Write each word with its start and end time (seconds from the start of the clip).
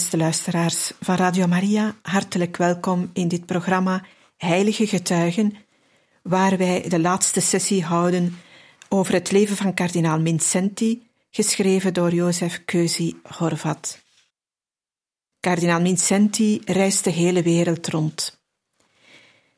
beste 0.00 0.16
luisteraars 0.16 0.92
van 1.00 1.16
Radio 1.16 1.46
Maria, 1.46 1.94
hartelijk 2.02 2.56
welkom 2.56 3.10
in 3.12 3.28
dit 3.28 3.46
programma 3.46 4.04
Heilige 4.36 4.86
Getuigen, 4.86 5.54
waar 6.22 6.56
wij 6.56 6.88
de 6.88 7.00
laatste 7.00 7.40
sessie 7.40 7.84
houden 7.84 8.38
over 8.88 9.14
het 9.14 9.30
leven 9.30 9.56
van 9.56 9.74
kardinaal 9.74 10.20
Mincenti, 10.20 11.02
geschreven 11.30 11.94
door 11.94 12.14
Jozef 12.14 12.64
Keuzi 12.64 13.20
Horvat. 13.22 13.98
Kardinaal 15.40 15.80
Mincenti 15.80 16.60
reist 16.64 17.04
de 17.04 17.10
hele 17.10 17.42
wereld 17.42 17.88
rond. 17.88 18.40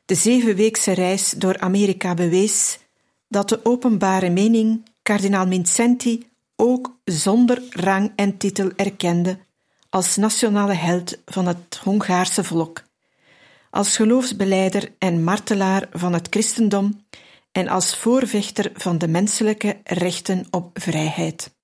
De 0.05 0.15
zevenweekse 0.15 0.91
reis 0.91 1.29
door 1.29 1.59
Amerika 1.59 2.13
bewees 2.13 2.79
dat 3.27 3.49
de 3.49 3.65
openbare 3.65 4.29
mening 4.29 4.85
kardinaal 5.01 5.47
Mincenti 5.47 6.27
ook 6.55 6.99
zonder 7.05 7.61
rang 7.69 8.11
en 8.15 8.37
titel 8.37 8.71
erkende 8.75 9.37
als 9.93 10.15
nationale 10.15 10.73
held 10.73 11.17
van 11.25 11.47
het 11.47 11.79
Hongaarse 11.83 12.43
volk, 12.43 12.83
als 13.69 13.95
geloofsbeleider 13.95 14.93
en 14.97 15.23
martelaar 15.23 15.87
van 15.91 16.13
het 16.13 16.27
christendom 16.29 17.05
en 17.51 17.67
als 17.67 17.97
voorvechter 17.97 18.71
van 18.73 18.97
de 18.97 19.07
menselijke 19.07 19.77
rechten 19.83 20.45
op 20.49 20.69
vrijheid. 20.73 21.55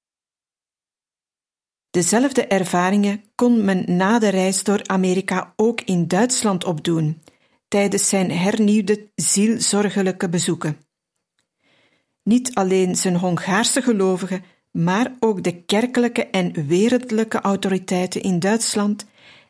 Dezelfde 1.90 2.48
ervaringen 2.48 3.23
kon 3.36 3.66
men 3.66 3.84
na 3.98 4.20
de 4.20 4.30
reis 4.30 4.64
door 4.64 4.88
Amerika 4.88 5.53
ook 5.56 5.81
in 5.81 6.08
Duitsland 6.08 6.64
opdoen, 6.64 7.22
tijdens 7.68 8.09
zijn 8.09 8.31
hernieuwde 8.31 9.09
zielzorgelijke 9.16 10.30
bezoeken. 10.30 10.78
Niet 12.23 12.56
alleen 12.56 12.96
zijn 12.96 13.16
Hongaarse 13.16 13.81
gelovigen 13.81 14.44
maar 14.83 15.16
ook 15.19 15.44
de 15.44 15.63
kerkelijke 15.63 16.25
en 16.25 16.67
wereldlijke 16.67 17.41
autoriteiten 17.41 18.22
in 18.22 18.39
Duitsland 18.39 19.05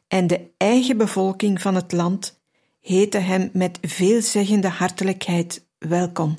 en 0.08 0.28
de 0.28 0.42
eigen 0.58 0.98
bevolking 0.98 1.62
van 1.62 1.76
het 1.76 1.92
land 1.92 2.40
heten 2.82 3.26
hem 3.26 3.50
met 3.54 3.78
veelzeggende 3.82 4.68
hartelijkheid 4.68 5.66
welkom. 5.78 6.38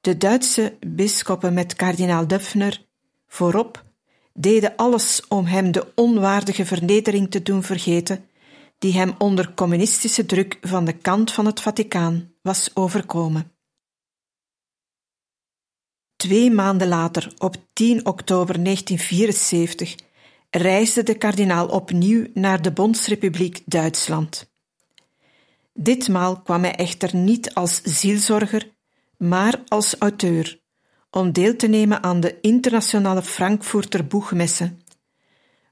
De 0.00 0.16
Duitse 0.16 0.76
bisschoppen 0.86 1.54
met 1.54 1.74
kardinaal 1.74 2.26
Döpfner 2.26 2.86
voorop 3.26 3.84
deden 4.32 4.76
alles 4.76 5.22
om 5.28 5.44
hem 5.44 5.72
de 5.72 5.86
onwaardige 5.94 6.66
vernedering 6.66 7.30
te 7.30 7.42
doen 7.42 7.62
vergeten 7.62 8.24
die 8.78 8.92
hem 8.92 9.14
onder 9.18 9.54
communistische 9.54 10.26
druk 10.26 10.58
van 10.60 10.84
de 10.84 10.92
kant 10.92 11.32
van 11.32 11.46
het 11.46 11.60
Vaticaan 11.60 12.32
was 12.42 12.70
overkomen. 12.74 13.57
Twee 16.18 16.50
maanden 16.50 16.88
later, 16.88 17.32
op 17.38 17.56
10 17.72 18.06
oktober 18.06 18.64
1974, 18.64 19.94
reisde 20.50 21.02
de 21.02 21.14
kardinaal 21.14 21.68
opnieuw 21.68 22.26
naar 22.34 22.62
de 22.62 22.72
Bondsrepubliek 22.72 23.62
Duitsland. 23.64 24.50
Ditmaal 25.72 26.40
kwam 26.42 26.62
hij 26.62 26.74
echter 26.74 27.16
niet 27.16 27.54
als 27.54 27.82
zielzorger, 27.82 28.70
maar 29.16 29.62
als 29.68 29.94
auteur, 29.98 30.60
om 31.10 31.32
deel 31.32 31.56
te 31.56 31.66
nemen 31.66 32.02
aan 32.02 32.20
de 32.20 32.40
internationale 32.40 33.22
Frankfurter 33.22 34.06
Boegmesse, 34.06 34.76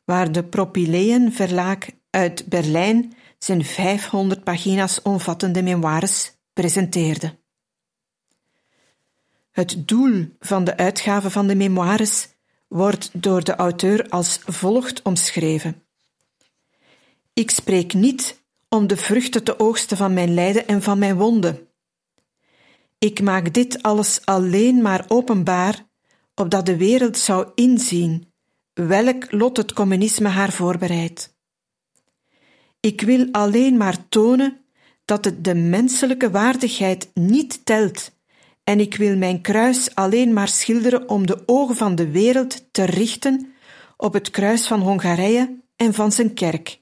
waar 0.05 0.33
de 0.33 0.45
Propyleën 0.45 1.33
Verlaag 1.33 1.79
uit 2.11 2.47
Berlijn 2.49 3.13
zijn 3.39 3.65
500 3.65 4.45
pagina's 4.45 5.03
omvattende 5.03 5.63
memoires 5.63 6.33
presenteerde. 6.53 7.45
Het 9.57 9.89
doel 9.89 10.27
van 10.39 10.65
de 10.65 10.77
uitgave 10.77 11.31
van 11.31 11.47
de 11.47 11.55
memoires 11.55 12.29
wordt 12.69 13.11
door 13.13 13.45
de 13.45 13.55
auteur 13.55 14.09
als 14.09 14.39
volgt 14.45 15.03
omschreven. 15.03 15.83
Ik 17.33 17.51
spreek 17.51 17.95
niet 17.95 18.43
om 18.69 18.87
de 18.87 18.97
vruchten 18.97 19.45
te 19.45 19.59
oogsten 19.59 19.97
van 19.97 20.15
mijn 20.15 20.35
lijden 20.35 20.67
en 20.67 20.83
van 20.83 20.99
mijn 20.99 21.17
wonden. 21.17 21.69
Ik 22.99 23.21
maak 23.21 23.55
dit 23.55 23.83
alles 23.83 24.21
alleen 24.25 24.83
maar 24.83 25.05
openbaar, 25.09 25.87
opdat 26.35 26.67
de 26.67 26.77
wereld 26.77 27.19
zou 27.19 27.49
inzien 27.55 28.33
welk 28.73 29.33
lot 29.33 29.57
het 29.57 29.73
communisme 29.73 30.29
haar 30.29 30.53
voorbereidt. 30.53 31.37
Ik 32.81 33.01
wil 33.01 33.29
alleen 33.33 33.77
maar 33.77 34.09
tonen 34.09 34.65
dat 35.05 35.25
het 35.25 35.45
de 35.45 35.55
menselijke 35.55 36.31
waardigheid 36.31 37.11
niet 37.15 37.65
telt 37.65 38.15
en 38.69 38.81
ik 38.81 38.97
wil 38.97 39.17
mijn 39.17 39.41
kruis 39.41 39.95
alleen 39.95 40.33
maar 40.33 40.49
schilderen 40.49 41.09
om 41.09 41.27
de 41.27 41.43
ogen 41.47 41.77
van 41.77 41.95
de 41.95 42.11
wereld 42.11 42.73
te 42.73 42.85
richten 42.85 43.53
op 43.97 44.13
het 44.13 44.31
kruis 44.31 44.67
van 44.67 44.81
Hongarije 44.81 45.61
en 45.77 45.95
van 45.95 46.13
zijn 46.13 46.35
kerk. 46.35 46.81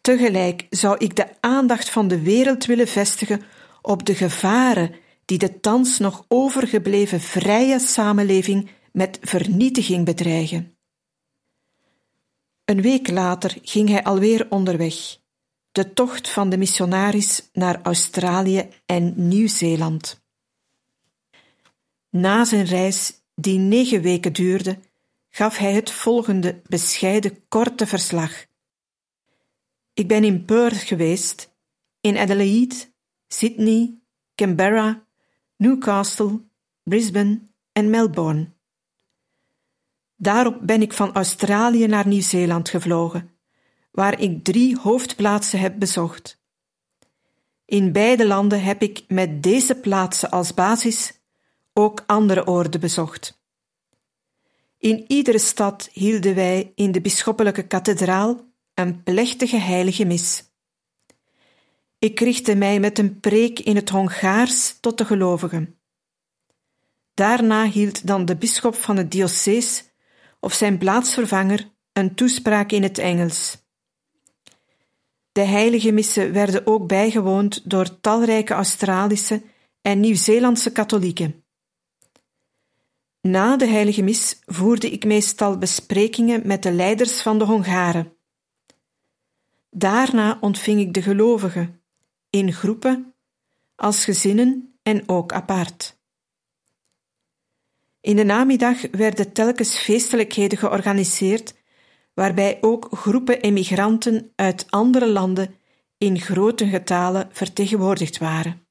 Tegelijk 0.00 0.66
zou 0.70 0.96
ik 0.98 1.16
de 1.16 1.26
aandacht 1.40 1.90
van 1.90 2.08
de 2.08 2.22
wereld 2.22 2.64
willen 2.66 2.88
vestigen 2.88 3.42
op 3.82 4.06
de 4.06 4.14
gevaren 4.14 4.94
die 5.24 5.38
de 5.38 5.60
thans 5.60 5.98
nog 5.98 6.24
overgebleven 6.28 7.20
vrije 7.20 7.78
samenleving 7.78 8.70
met 8.92 9.18
vernietiging 9.20 10.04
bedreigen. 10.04 10.76
Een 12.64 12.82
week 12.82 13.10
later 13.10 13.58
ging 13.62 13.88
hij 13.88 14.04
alweer 14.04 14.46
onderweg 14.50 15.19
de 15.72 15.92
tocht 15.92 16.30
van 16.30 16.50
de 16.50 16.56
missionaris 16.56 17.48
naar 17.52 17.80
Australië 17.82 18.68
en 18.86 19.28
Nieuw-Zeeland. 19.28 20.22
Na 22.10 22.44
zijn 22.44 22.64
reis, 22.64 23.22
die 23.34 23.58
negen 23.58 24.02
weken 24.02 24.32
duurde, 24.32 24.78
gaf 25.28 25.56
hij 25.56 25.72
het 25.72 25.90
volgende 25.90 26.60
bescheiden 26.66 27.48
korte 27.48 27.86
verslag. 27.86 28.46
Ik 29.92 30.08
ben 30.08 30.24
in 30.24 30.44
Perth 30.44 30.76
geweest, 30.76 31.54
in 32.00 32.16
Adelaide, 32.16 32.74
Sydney, 33.28 33.98
Canberra, 34.34 35.04
Newcastle, 35.56 36.40
Brisbane 36.82 37.40
en 37.72 37.90
Melbourne. 37.90 38.50
Daarop 40.16 40.58
ben 40.62 40.82
ik 40.82 40.92
van 40.92 41.14
Australië 41.14 41.86
naar 41.86 42.06
Nieuw-Zeeland 42.06 42.68
gevlogen 42.68 43.39
waar 43.90 44.20
ik 44.20 44.44
drie 44.44 44.78
hoofdplaatsen 44.78 45.58
heb 45.58 45.78
bezocht. 45.78 46.42
In 47.64 47.92
beide 47.92 48.26
landen 48.26 48.62
heb 48.62 48.82
ik 48.82 49.04
met 49.08 49.42
deze 49.42 49.74
plaatsen 49.74 50.30
als 50.30 50.54
basis 50.54 51.20
ook 51.72 52.04
andere 52.06 52.46
oorden 52.46 52.80
bezocht. 52.80 53.40
In 54.78 55.04
iedere 55.08 55.38
stad 55.38 55.88
hielden 55.92 56.34
wij 56.34 56.72
in 56.74 56.92
de 56.92 57.00
bisschoppelijke 57.00 57.66
kathedraal 57.66 58.48
een 58.74 59.02
plechtige 59.02 59.56
heilige 59.56 60.04
mis. 60.04 60.44
Ik 61.98 62.20
richtte 62.20 62.54
mij 62.54 62.80
met 62.80 62.98
een 62.98 63.20
preek 63.20 63.58
in 63.58 63.76
het 63.76 63.88
Hongaars 63.88 64.76
tot 64.80 64.98
de 64.98 65.04
gelovigen. 65.04 65.78
Daarna 67.14 67.64
hield 67.64 68.06
dan 68.06 68.24
de 68.24 68.36
bisschop 68.36 68.74
van 68.74 68.96
het 68.96 69.10
diocees 69.10 69.84
of 70.40 70.52
zijn 70.52 70.78
plaatsvervanger 70.78 71.70
een 71.92 72.14
toespraak 72.14 72.72
in 72.72 72.82
het 72.82 72.98
Engels. 72.98 73.59
De 75.32 75.40
heilige 75.40 75.92
missen 75.92 76.32
werden 76.32 76.66
ook 76.66 76.86
bijgewoond 76.86 77.70
door 77.70 78.00
talrijke 78.00 78.54
Australische 78.54 79.42
en 79.82 80.00
Nieuw-Zeelandse 80.00 80.72
katholieken. 80.72 81.44
Na 83.20 83.56
de 83.56 83.66
heilige 83.66 84.02
mis 84.02 84.40
voerde 84.44 84.90
ik 84.90 85.04
meestal 85.04 85.58
besprekingen 85.58 86.46
met 86.46 86.62
de 86.62 86.72
leiders 86.72 87.22
van 87.22 87.38
de 87.38 87.44
Hongaren. 87.44 88.12
Daarna 89.70 90.38
ontving 90.40 90.80
ik 90.80 90.94
de 90.94 91.02
gelovigen, 91.02 91.82
in 92.30 92.52
groepen, 92.52 93.14
als 93.76 94.04
gezinnen 94.04 94.78
en 94.82 95.08
ook 95.08 95.32
apart. 95.32 95.98
In 98.00 98.16
de 98.16 98.24
namiddag 98.24 98.90
werden 98.90 99.32
telkens 99.32 99.78
feestelijkheden 99.78 100.58
georganiseerd 100.58 101.54
waarbij 102.20 102.58
ook 102.60 102.88
groepen 102.90 103.40
emigranten 103.40 104.32
uit 104.36 104.66
andere 104.70 105.08
landen 105.08 105.54
in 105.98 106.20
grote 106.20 106.66
getalen 106.66 107.28
vertegenwoordigd 107.32 108.18
waren. 108.18 108.66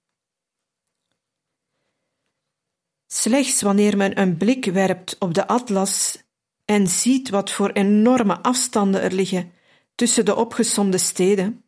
Slechts 3.07 3.61
wanneer 3.61 3.97
men 3.97 4.19
een 4.19 4.37
blik 4.37 4.65
werpt 4.65 5.15
op 5.19 5.33
de 5.33 5.47
atlas 5.47 6.23
en 6.65 6.87
ziet 6.87 7.29
wat 7.29 7.51
voor 7.51 7.69
enorme 7.69 8.41
afstanden 8.41 9.01
er 9.01 9.13
liggen 9.13 9.51
tussen 9.95 10.25
de 10.25 10.35
opgesomde 10.35 10.97
steden, 10.97 11.63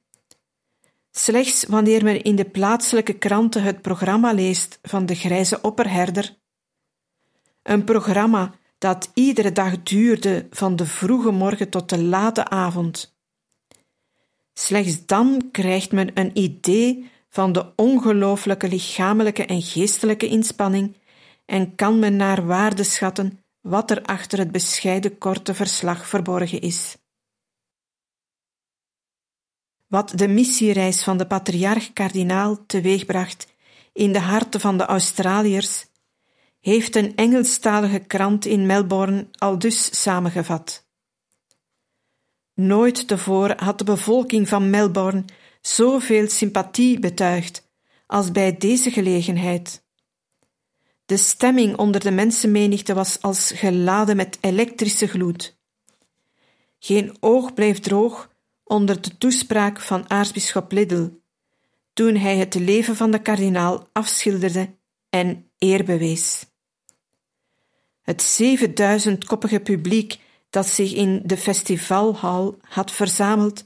slechts 1.12 1.66
wanneer 1.66 2.04
men 2.04 2.22
in 2.22 2.36
de 2.36 2.50
plaatselijke 2.50 3.14
kranten 3.14 3.64
het 3.64 3.82
programma 3.82 4.34
leest 4.34 4.80
van 4.82 5.06
de 5.06 5.16
grijze 5.16 5.62
opperherder, 5.62 6.38
een 7.64 7.84
programma 7.84 8.60
dat 8.82 9.12
iedere 9.14 9.52
dag 9.52 9.84
duurde 9.84 10.48
van 10.52 10.76
de 10.76 10.86
vroege 10.86 11.32
morgen 11.32 11.70
tot 11.70 11.90
de 11.90 12.04
late 12.04 12.48
avond. 12.50 13.16
Slechts 14.54 15.06
dan 15.06 15.50
krijgt 15.52 15.92
men 15.92 16.12
een 16.14 16.38
idee 16.38 17.12
van 17.30 17.52
de 17.52 17.76
ongelooflijke 17.76 18.68
lichamelijke 18.68 19.46
en 19.46 19.62
geestelijke 19.62 20.28
inspanning 20.28 20.96
en 21.46 21.76
kan 21.76 22.00
men 22.00 22.16
naar 22.16 22.46
waarde 22.46 22.84
schatten 22.84 23.40
wat 23.60 23.92
er 23.92 24.04
achter 24.04 24.40
het 24.40 24.52
bescheiden 24.52 25.18
korte 25.18 25.54
verslag 25.54 26.08
verborgen 26.08 26.62
is. 26.62 26.98
Wat 29.88 30.12
de 30.16 30.28
missiereis 30.28 31.04
van 31.04 31.18
de 31.18 31.28
patriarch-kardinaal 31.28 32.66
teweegbracht 32.66 33.48
in 33.94 34.14
de 34.14 34.20
harten 34.20 34.60
van 34.60 34.78
de 34.78 34.86
Australiërs, 34.86 35.86
heeft 36.62 36.96
een 36.96 37.16
Engelstalige 37.16 38.00
krant 38.00 38.46
in 38.46 38.66
Melbourne 38.66 39.28
al 39.32 39.60
dus 39.60 40.02
samengevat. 40.02 40.86
Nooit 42.54 43.08
tevoren 43.08 43.64
had 43.64 43.78
de 43.78 43.84
bevolking 43.84 44.50
van 44.50 44.70
Melbourne 44.70 45.26
zoveel 45.62 46.30
sympathie 46.30 47.00
betuigd 47.00 47.70
als 48.08 48.32
bij 48.32 48.58
deze 48.58 48.92
gelegenheid. 48.92 49.84
De 51.06 51.18
stemming 51.18 51.78
onder 51.78 52.02
de 52.02 52.12
mensenmenigte 52.12 52.94
was 52.94 53.22
als 53.22 53.52
geladen 53.52 54.16
met 54.16 54.38
elektrische 54.42 55.08
gloed. 55.08 55.60
Geen 56.80 57.18
oog 57.20 57.54
bleef 57.54 57.80
droog 57.80 58.30
onder 58.64 59.02
de 59.02 59.18
toespraak 59.18 59.80
van 59.80 60.10
aartsbisschop 60.10 60.72
Liddell, 60.72 61.12
toen 61.94 62.16
hij 62.16 62.38
het 62.38 62.56
leven 62.56 62.96
van 62.96 63.12
de 63.12 63.22
kardinaal 63.22 63.88
afschilderde 63.92 64.76
en 65.10 65.52
eer 65.58 65.84
bewees. 65.84 66.51
Het 68.12 68.22
zevenduizendkoppige 68.22 69.60
publiek 69.60 70.18
dat 70.50 70.68
zich 70.68 70.94
in 70.94 71.22
de 71.26 71.38
festivalhal 71.38 72.58
had 72.62 72.92
verzameld, 72.92 73.66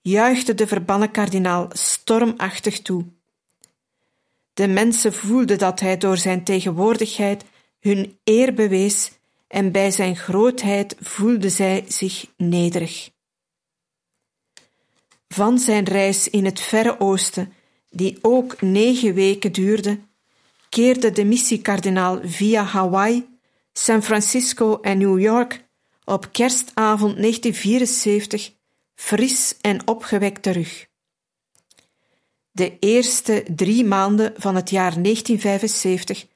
juichte 0.00 0.54
de 0.54 0.66
verbannen 0.66 1.10
kardinaal 1.10 1.68
stormachtig 1.72 2.82
toe. 2.82 3.04
De 4.54 4.68
mensen 4.68 5.12
voelden 5.12 5.58
dat 5.58 5.80
hij 5.80 5.96
door 5.98 6.16
zijn 6.16 6.44
tegenwoordigheid 6.44 7.44
hun 7.80 8.18
eer 8.24 8.54
bewees 8.54 9.10
en 9.48 9.72
bij 9.72 9.90
zijn 9.90 10.16
grootheid 10.16 10.96
voelden 11.00 11.50
zij 11.50 11.84
zich 11.88 12.26
nederig. 12.36 13.10
Van 15.28 15.58
zijn 15.58 15.84
reis 15.84 16.28
in 16.28 16.44
het 16.44 16.60
Verre 16.60 17.00
Oosten, 17.00 17.52
die 17.88 18.18
ook 18.22 18.60
negen 18.60 19.14
weken 19.14 19.52
duurde, 19.52 19.98
keerde 20.68 21.10
de 21.10 21.24
missiekardinaal 21.24 22.20
via 22.22 22.62
Hawaii, 22.62 23.28
San 23.72 24.02
Francisco 24.02 24.80
en 24.80 24.98
New 24.98 25.20
York 25.20 25.68
op 26.04 26.32
kerstavond 26.32 27.16
1974 27.16 28.52
fris 28.94 29.56
en 29.60 29.88
opgewekt 29.88 30.42
terug. 30.42 30.88
De 32.50 32.78
eerste 32.78 33.44
drie 33.54 33.84
maanden 33.84 34.32
van 34.36 34.54
het 34.54 34.70
jaar 34.70 35.02
1975 35.02 36.26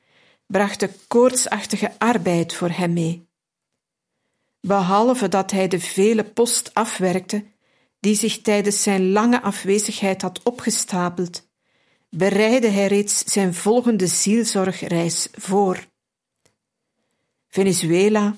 brachten 0.46 0.90
koortsachtige 1.08 1.92
arbeid 1.98 2.54
voor 2.54 2.70
hem 2.70 2.92
mee. 2.92 3.28
Behalve 4.60 5.28
dat 5.28 5.50
hij 5.50 5.68
de 5.68 5.80
vele 5.80 6.24
post 6.24 6.74
afwerkte 6.74 7.44
die 8.00 8.14
zich 8.14 8.40
tijdens 8.40 8.82
zijn 8.82 9.10
lange 9.10 9.42
afwezigheid 9.42 10.22
had 10.22 10.40
opgestapeld, 10.42 11.48
bereidde 12.10 12.68
hij 12.68 12.86
reeds 12.86 13.24
zijn 13.24 13.54
volgende 13.54 14.06
zielzorgreis 14.06 15.28
voor. 15.32 15.92
Venezuela, 17.54 18.36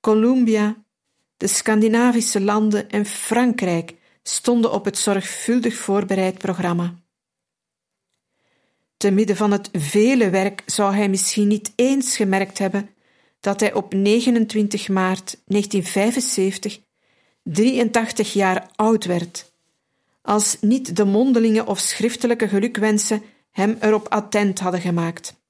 Colombia, 0.00 0.84
de 1.36 1.46
Scandinavische 1.46 2.40
landen 2.40 2.90
en 2.90 3.06
Frankrijk 3.06 3.94
stonden 4.22 4.72
op 4.72 4.84
het 4.84 4.98
zorgvuldig 4.98 5.76
voorbereid 5.76 6.38
programma. 6.38 6.94
Te 8.96 9.10
midden 9.10 9.36
van 9.36 9.50
het 9.50 9.68
vele 9.72 10.30
werk 10.30 10.62
zou 10.66 10.94
hij 10.94 11.08
misschien 11.08 11.48
niet 11.48 11.72
eens 11.74 12.16
gemerkt 12.16 12.58
hebben 12.58 12.90
dat 13.40 13.60
hij 13.60 13.72
op 13.72 13.94
29 13.94 14.88
maart 14.88 15.40
1975 15.46 16.80
83 17.42 18.32
jaar 18.32 18.70
oud 18.74 19.04
werd, 19.04 19.52
als 20.22 20.56
niet 20.60 20.96
de 20.96 21.04
mondelinge 21.04 21.66
of 21.66 21.78
schriftelijke 21.78 22.48
gelukwensen 22.48 23.22
hem 23.50 23.76
erop 23.80 24.08
attent 24.08 24.58
hadden 24.58 24.80
gemaakt. 24.80 25.42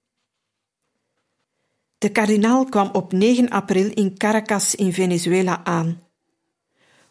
De 2.05 2.11
kardinaal 2.11 2.65
kwam 2.65 2.91
op 2.93 3.13
9 3.13 3.49
april 3.49 3.91
in 3.95 4.17
Caracas 4.17 4.75
in 4.75 4.93
Venezuela 4.93 5.65
aan. 5.65 6.03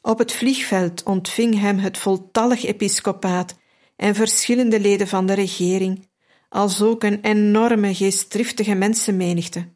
Op 0.01 0.18
het 0.18 0.31
vliegveld 0.31 1.04
ontving 1.04 1.60
hem 1.60 1.78
het 1.78 1.98
voltallig 1.98 2.66
episcopaat 2.66 3.56
en 3.95 4.16
verschillende 4.16 4.80
leden 4.80 5.07
van 5.07 5.25
de 5.25 5.34
regering, 5.34 6.10
als 6.50 6.81
ook 6.81 7.04
een 7.04 7.22
enorme 7.22 7.95
geestdriftige 7.95 8.74
mensenmenigte. 8.74 9.74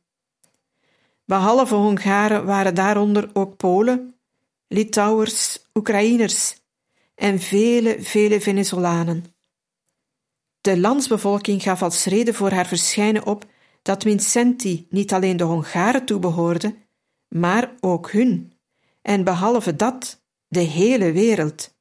Behalve 1.25 1.75
Hongaren 1.75 2.45
waren 2.45 2.75
daaronder 2.75 3.29
ook 3.33 3.57
Polen, 3.57 4.15
Litouwers, 4.67 5.59
Oekraïners 5.73 6.55
en 7.15 7.39
vele, 7.39 7.95
vele 7.99 8.41
Venezolanen. 8.41 9.25
De 10.61 10.79
landsbevolking 10.79 11.63
gaf 11.63 11.81
als 11.81 12.05
reden 12.05 12.33
voor 12.33 12.51
haar 12.51 12.67
verschijnen 12.67 13.25
op 13.25 13.45
dat 13.87 14.03
Vincenti 14.03 14.87
niet 14.89 15.13
alleen 15.13 15.37
de 15.37 15.43
Hongaren 15.43 16.05
toebehoorde, 16.05 16.75
maar 17.27 17.71
ook 17.79 18.11
hun, 18.11 18.53
en 19.01 19.23
behalve 19.23 19.75
dat 19.75 20.23
de 20.47 20.59
hele 20.59 21.11
wereld, 21.11 21.75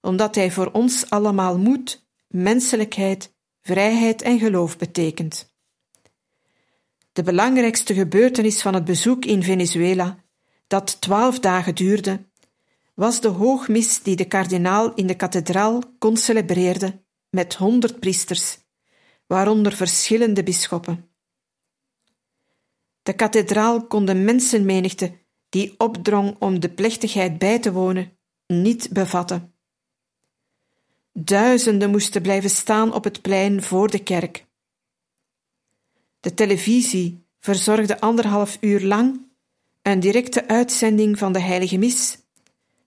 omdat 0.00 0.34
hij 0.34 0.50
voor 0.50 0.70
ons 0.72 1.10
allemaal 1.10 1.58
moed, 1.58 2.06
menselijkheid, 2.28 3.34
vrijheid 3.60 4.22
en 4.22 4.38
geloof 4.38 4.76
betekent. 4.76 5.54
De 7.12 7.22
belangrijkste 7.22 7.94
gebeurtenis 7.94 8.62
van 8.62 8.74
het 8.74 8.84
bezoek 8.84 9.24
in 9.24 9.42
Venezuela, 9.42 10.24
dat 10.66 11.00
twaalf 11.00 11.40
dagen 11.40 11.74
duurde, 11.74 12.26
was 12.94 13.20
de 13.20 13.28
hoogmis 13.28 14.02
die 14.02 14.16
de 14.16 14.24
kardinaal 14.24 14.94
in 14.94 15.06
de 15.06 15.16
kathedraal 15.16 15.82
kon 15.98 16.16
celebreerde 16.16 17.02
met 17.30 17.54
honderd 17.54 18.00
priesters, 18.00 18.58
waaronder 19.26 19.72
verschillende 19.72 20.42
bisschoppen. 20.42 21.07
De 23.08 23.14
kathedraal 23.14 23.86
kon 23.86 24.04
de 24.04 24.14
mensenmenigte 24.14 25.12
die 25.48 25.74
opdrong 25.78 26.36
om 26.38 26.60
de 26.60 26.68
plechtigheid 26.68 27.38
bij 27.38 27.58
te 27.58 27.72
wonen, 27.72 28.18
niet 28.46 28.88
bevatten. 28.92 29.54
Duizenden 31.12 31.90
moesten 31.90 32.22
blijven 32.22 32.50
staan 32.50 32.94
op 32.94 33.04
het 33.04 33.22
plein 33.22 33.62
voor 33.62 33.90
de 33.90 34.02
kerk. 34.02 34.46
De 36.20 36.34
televisie 36.34 37.26
verzorgde 37.40 38.00
anderhalf 38.00 38.58
uur 38.60 38.80
lang 38.80 39.26
een 39.82 40.00
directe 40.00 40.48
uitzending 40.48 41.18
van 41.18 41.32
de 41.32 41.40
heilige 41.40 41.78
mis, 41.78 42.18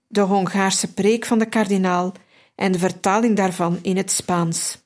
de 0.06 0.20
Hongaarse 0.20 0.92
preek 0.92 1.24
van 1.24 1.38
de 1.38 1.46
kardinaal 1.46 2.12
en 2.54 2.72
de 2.72 2.78
vertaling 2.78 3.36
daarvan 3.36 3.78
in 3.82 3.96
het 3.96 4.10
Spaans. 4.10 4.81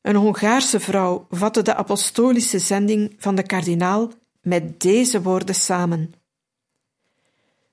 Een 0.00 0.16
Hongaarse 0.16 0.80
vrouw 0.80 1.26
vatte 1.30 1.62
de 1.62 1.74
apostolische 1.74 2.58
zending 2.58 3.14
van 3.18 3.34
de 3.34 3.42
kardinaal 3.42 4.12
met 4.40 4.80
deze 4.80 5.22
woorden 5.22 5.54
samen. 5.54 6.14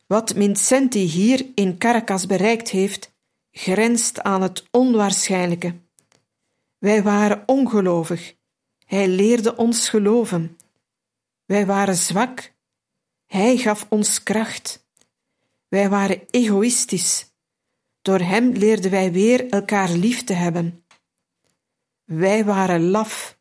Wat 0.08 0.32
Vincenti 0.36 1.00
hier 1.00 1.46
in 1.55 1.77
Caracas 1.77 2.25
bereikt 2.25 2.70
heeft, 2.70 3.13
grenst 3.51 4.22
aan 4.22 4.41
het 4.41 4.63
onwaarschijnlijke. 4.72 5.75
Wij 6.77 7.03
waren 7.03 7.44
ongelovig. 7.46 8.36
Hij 8.86 9.08
leerde 9.08 9.55
ons 9.55 9.89
geloven. 9.89 10.58
Wij 11.46 11.65
waren 11.65 11.96
zwak. 11.96 12.53
Hij 13.25 13.58
gaf 13.58 13.86
ons 13.89 14.24
kracht. 14.24 14.88
Wij 15.67 15.89
waren 15.89 16.22
egoïstisch. 16.29 17.34
Door 18.01 18.20
hem 18.20 18.51
leerden 18.51 18.91
wij 18.91 19.12
weer 19.12 19.50
elkaar 19.50 19.89
lief 19.89 20.24
te 20.24 20.34
hebben. 20.34 20.85
Wij 22.06 22.46
waren 22.46 22.90
laf. 22.90 23.38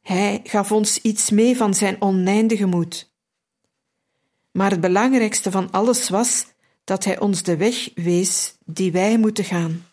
Hij 0.00 0.40
gaf 0.44 0.72
ons 0.72 1.00
iets 1.00 1.30
mee 1.30 1.56
van 1.56 1.74
zijn 1.74 2.02
oneindige 2.02 2.66
moed. 2.66 3.12
Maar 4.52 4.70
het 4.70 4.80
belangrijkste 4.80 5.50
van 5.50 5.70
alles 5.70 6.08
was 6.08 6.46
dat 6.84 7.04
hij 7.04 7.20
ons 7.20 7.42
de 7.42 7.56
weg 7.56 7.90
wees 7.94 8.56
die 8.64 8.92
wij 8.92 9.18
moeten 9.18 9.44
gaan. 9.44 9.86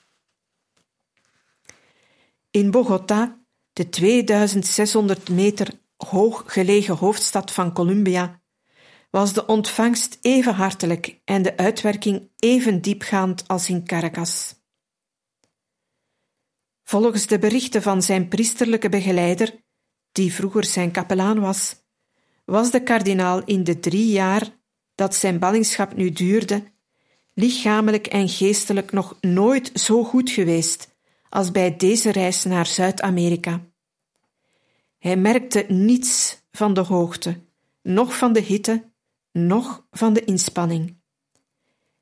In 2.52 2.72
Bogota, 2.72 3.40
de 3.74 3.90
2600 3.90 5.30
meter 5.30 5.80
hoog 5.98 6.44
gelegen 6.48 6.96
hoofdstad 6.96 7.52
van 7.52 7.74
Colombia, 7.74 8.42
was 9.10 9.34
de 9.34 9.46
ontvangst 9.46 10.18
even 10.22 10.54
hartelijk 10.54 11.20
en 11.24 11.42
de 11.42 11.58
uitwerking 11.58 12.30
even 12.36 12.82
diepgaand 12.82 13.48
als 13.48 13.70
in 13.70 13.86
Caracas. 13.86 14.65
Volgens 16.88 17.28
de 17.28 17.40
berichten 17.40 17.82
van 17.82 18.02
zijn 18.02 18.28
priesterlijke 18.28 18.90
begeleider, 18.90 19.64
die 20.12 20.34
vroeger 20.34 20.64
zijn 20.64 20.92
kapelaan 20.92 21.40
was, 21.40 21.76
was 22.44 22.72
de 22.72 22.84
kardinaal 22.84 23.44
in 23.44 23.64
de 23.64 23.80
drie 23.80 24.12
jaar 24.12 24.50
dat 24.96 25.16
zijn 25.16 25.40
ballingschap 25.40 25.96
nu 25.96 26.10
duurde, 26.12 26.64
lichamelijk 27.34 28.08
en 28.08 28.30
geestelijk 28.30 28.92
nog 28.92 29.18
nooit 29.22 29.72
zo 29.74 30.04
goed 30.04 30.30
geweest 30.30 30.96
als 31.30 31.52
bij 31.52 31.76
deze 31.76 32.12
reis 32.12 32.44
naar 32.44 32.66
Zuid-Amerika. 32.66 33.66
Hij 34.98 35.18
merkte 35.18 35.66
niets 35.68 36.42
van 36.52 36.74
de 36.74 36.82
hoogte, 36.82 37.42
noch 37.82 38.18
van 38.18 38.34
de 38.34 38.40
hitte, 38.40 38.92
noch 39.32 39.86
van 39.92 40.14
de 40.14 40.24
inspanning. 40.24 41.02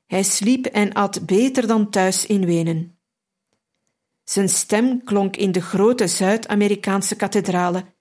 Hij 0.06 0.22
sliep 0.22 0.66
en 0.66 0.92
at 0.92 1.26
beter 1.26 1.66
dan 1.66 1.90
thuis 1.90 2.26
in 2.26 2.46
Wenen. 2.46 2.93
Zijn 4.24 4.48
stem 4.48 5.04
klonk 5.04 5.36
in 5.36 5.52
de 5.52 5.60
grote 5.60 6.06
Zuid-Amerikaanse 6.06 7.16
kathedralen 7.16 7.94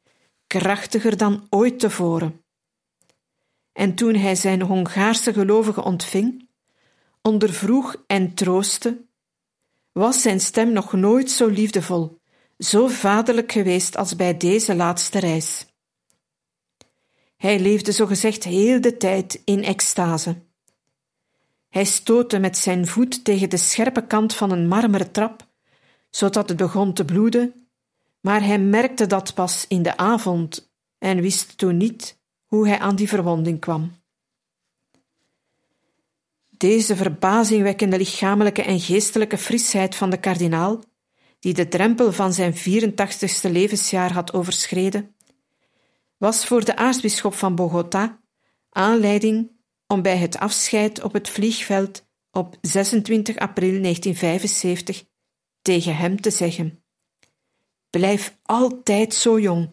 krachtiger 0.47 1.17
dan 1.17 1.47
ooit 1.49 1.79
tevoren. 1.79 2.43
En 3.71 3.95
toen 3.95 4.15
hij 4.15 4.35
zijn 4.35 4.61
Hongaarse 4.61 5.33
gelovigen 5.33 5.83
ontving, 5.83 6.49
ondervroeg 7.21 7.95
en 8.07 8.33
troostte, 8.33 9.05
was 9.91 10.21
zijn 10.21 10.39
stem 10.39 10.71
nog 10.71 10.93
nooit 10.93 11.31
zo 11.31 11.47
liefdevol, 11.47 12.21
zo 12.57 12.87
vaderlijk 12.87 13.51
geweest 13.51 13.97
als 13.97 14.15
bij 14.15 14.37
deze 14.37 14.75
laatste 14.75 15.19
reis. 15.19 15.65
Hij 17.37 17.59
leefde 17.59 17.91
zogezegd 17.91 18.43
heel 18.43 18.81
de 18.81 18.97
tijd 18.97 19.41
in 19.45 19.63
extase. 19.63 20.41
Hij 21.69 21.85
stootte 21.85 22.39
met 22.39 22.57
zijn 22.57 22.87
voet 22.87 23.23
tegen 23.23 23.49
de 23.49 23.57
scherpe 23.57 24.07
kant 24.07 24.35
van 24.35 24.51
een 24.51 24.67
marmeren 24.67 25.11
trap, 25.11 25.47
zodat 26.15 26.49
het 26.49 26.57
begon 26.57 26.93
te 26.93 27.05
bloeden, 27.05 27.67
maar 28.19 28.43
hij 28.43 28.59
merkte 28.59 29.07
dat 29.07 29.33
pas 29.33 29.65
in 29.67 29.83
de 29.83 29.97
avond 29.97 30.71
en 30.97 31.21
wist 31.21 31.57
toen 31.57 31.77
niet 31.77 32.19
hoe 32.45 32.67
hij 32.67 32.79
aan 32.79 32.95
die 32.95 33.07
verwonding 33.07 33.59
kwam. 33.59 33.91
Deze 36.49 36.95
verbazingwekkende 36.95 37.97
lichamelijke 37.97 38.63
en 38.63 38.79
geestelijke 38.79 39.37
frisheid 39.37 39.95
van 39.95 40.09
de 40.09 40.17
kardinaal, 40.17 40.83
die 41.39 41.53
de 41.53 41.67
drempel 41.67 42.11
van 42.11 42.33
zijn 42.33 42.53
84ste 42.53 43.51
levensjaar 43.51 44.13
had 44.13 44.33
overschreden, 44.33 45.15
was 46.17 46.45
voor 46.45 46.65
de 46.65 46.75
aartsbisschop 46.75 47.33
van 47.33 47.55
Bogota 47.55 48.19
aanleiding 48.69 49.51
om 49.87 50.01
bij 50.01 50.17
het 50.17 50.39
afscheid 50.39 51.03
op 51.03 51.13
het 51.13 51.29
vliegveld 51.29 52.05
op 52.31 52.57
26 52.61 53.37
april 53.37 53.81
1975 53.81 55.11
tegen 55.63 55.95
hem 55.95 56.21
te 56.21 56.29
zeggen: 56.29 56.83
Blijf 57.89 58.37
altijd 58.43 59.13
zo 59.13 59.39
jong. 59.39 59.71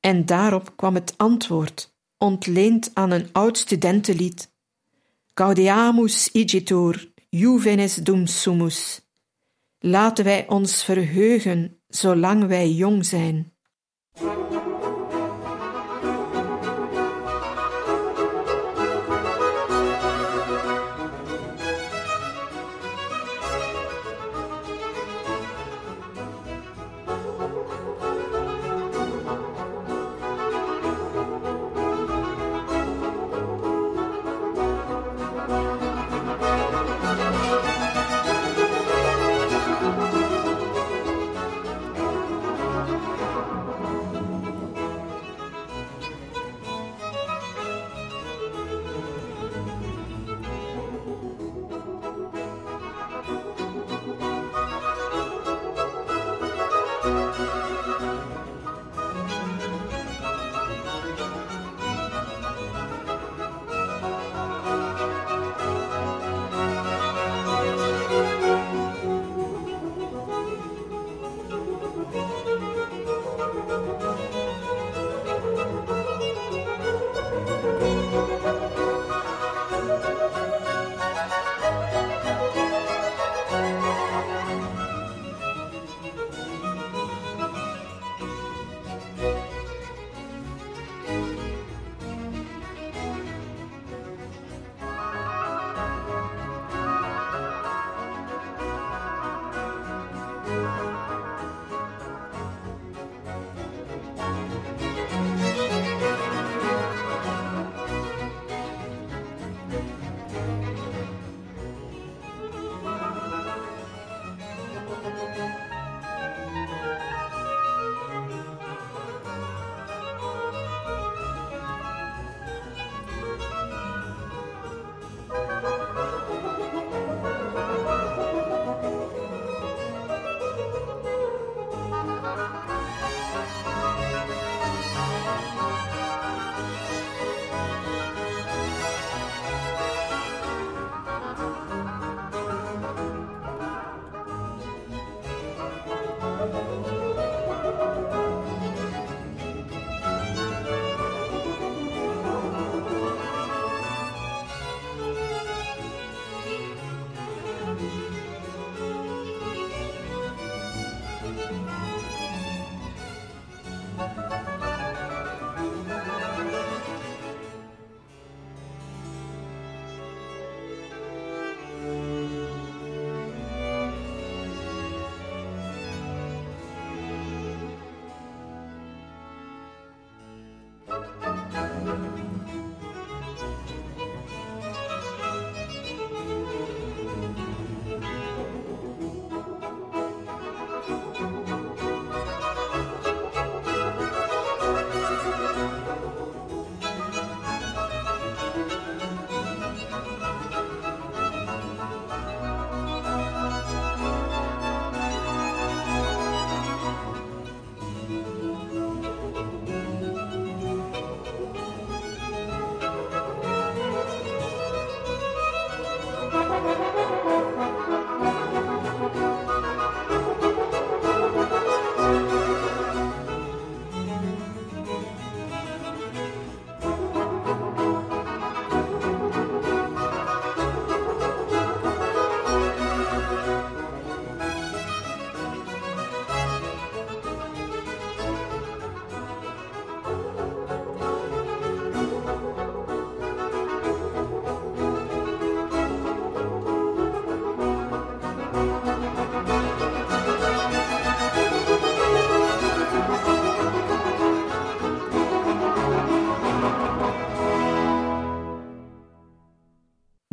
En 0.00 0.26
daarop 0.26 0.76
kwam 0.76 0.94
het 0.94 1.14
antwoord, 1.16 1.96
ontleend 2.18 2.90
aan 2.94 3.10
een 3.10 3.28
oud 3.32 3.58
studentenlied: 3.58 4.52
Gaudeamus 5.34 6.28
igitur, 6.32 7.12
juvenes 7.28 7.94
dum 7.94 8.26
sumus. 8.26 9.06
Laten 9.78 10.24
wij 10.24 10.48
ons 10.48 10.84
verheugen 10.84 11.82
zolang 11.88 12.46
wij 12.46 12.70
jong 12.70 13.06
zijn. 13.06 13.52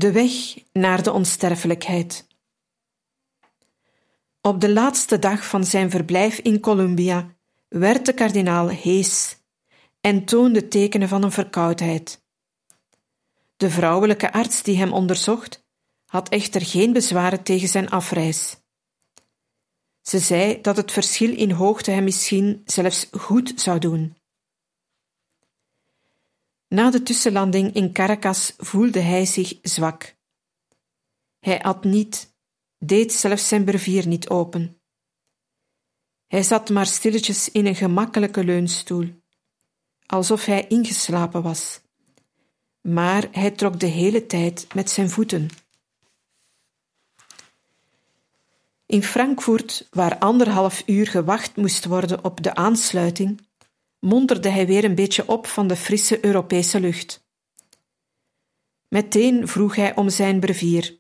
De 0.06 0.12
weg 0.12 0.58
naar 0.72 1.04
de 1.04 1.12
onsterfelijkheid. 1.12 2.28
Op 4.42 4.62
de 4.62 4.74
laatste 4.74 5.20
dag 5.20 5.46
van 5.46 5.64
zijn 5.64 5.90
verblijf 5.90 6.40
in 6.40 6.60
Columbia 6.60 7.36
werd 7.68 8.06
de 8.06 8.14
kardinaal 8.14 8.68
hees 8.68 9.38
en 10.02 10.26
toonde 10.26 10.68
tekenen 10.68 11.08
van 11.08 11.24
een 11.24 11.32
verkoudheid. 11.32 12.24
De 13.58 13.70
vrouwelijke 13.70 14.32
arts 14.34 14.64
die 14.64 14.78
hem 14.78 14.94
onderzocht, 14.94 15.66
had 16.06 16.30
echter 16.30 16.62
geen 16.62 16.94
bezwaren 16.94 17.44
tegen 17.44 17.68
zijn 17.68 17.90
afreis. 17.90 18.58
Ze 20.02 20.20
zei 20.20 20.62
dat 20.62 20.78
het 20.78 20.92
verschil 20.92 21.36
in 21.36 21.52
hoogte 21.52 21.92
hem 21.92 22.04
misschien 22.04 22.62
zelfs 22.66 23.08
goed 23.12 23.54
zou 23.56 23.80
doen. 23.80 24.16
Na 26.76 26.90
de 26.90 27.04
tussenlanding 27.04 27.74
in 27.74 27.94
Caracas 27.94 28.54
voelde 28.58 29.00
hij 29.00 29.26
zich 29.26 29.60
zwak. 29.62 30.16
Hij 31.40 31.62
at 31.62 31.84
niet, 31.84 32.34
deed 32.80 33.14
zelfs 33.14 33.48
zijn 33.48 33.64
brevier 33.64 34.08
niet 34.08 34.30
open. 34.30 34.80
Hij 36.28 36.44
zat 36.44 36.70
maar 36.70 36.86
stilletjes 36.86 37.52
in 37.52 37.66
een 37.66 37.76
gemakkelijke 37.76 38.44
leunstoel, 38.44 39.22
alsof 40.06 40.46
hij 40.46 40.68
ingeslapen 40.68 41.42
was. 41.42 41.82
Maar 42.82 43.28
hij 43.32 43.52
trok 43.52 43.80
de 43.80 43.86
hele 43.86 44.26
tijd 44.26 44.74
met 44.74 44.90
zijn 44.90 45.10
voeten. 45.10 45.50
In 48.86 49.04
Frankfurt, 49.04 49.88
waar 49.92 50.18
anderhalf 50.18 50.84
uur 50.86 51.08
gewacht 51.08 51.56
moest 51.56 51.86
worden 51.86 52.24
op 52.24 52.44
de 52.44 52.56
aansluiting, 52.56 53.45
monterde 54.06 54.50
hij 54.50 54.68
weer 54.68 54.84
een 54.84 54.96
beetje 54.96 55.28
op 55.28 55.48
van 55.48 55.68
de 55.68 55.76
frisse 55.76 56.26
Europese 56.26 56.80
lucht. 56.80 57.24
Meteen 58.88 59.48
vroeg 59.48 59.76
hij 59.76 59.96
om 59.96 60.10
zijn 60.10 60.40
brevier. 60.40 61.00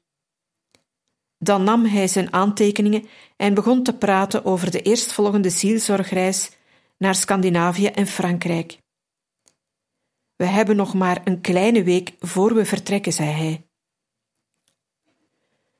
Dan 1.37 1.63
nam 1.63 1.85
hij 1.85 2.07
zijn 2.07 2.33
aantekeningen 2.33 3.07
en 3.37 3.53
begon 3.53 3.83
te 3.83 3.97
praten 3.97 4.45
over 4.45 4.71
de 4.71 4.81
eerstvolgende 4.81 5.49
zielzorgreis 5.49 6.51
naar 6.97 7.15
Scandinavië 7.15 7.87
en 7.87 8.07
Frankrijk. 8.07 8.77
We 10.35 10.45
hebben 10.45 10.75
nog 10.75 10.93
maar 10.93 11.21
een 11.23 11.41
kleine 11.41 11.83
week 11.83 12.13
voor 12.19 12.53
we 12.53 12.65
vertrekken, 12.65 13.13
zei 13.13 13.29
hij. 13.29 13.67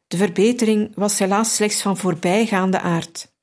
De 0.08 0.18
verbetering 0.18 0.92
was 0.96 1.20
helaas 1.20 1.56
slechts 1.56 1.82
van 1.82 1.98
voorbijgaande 1.98 2.80
aard. 2.80 3.35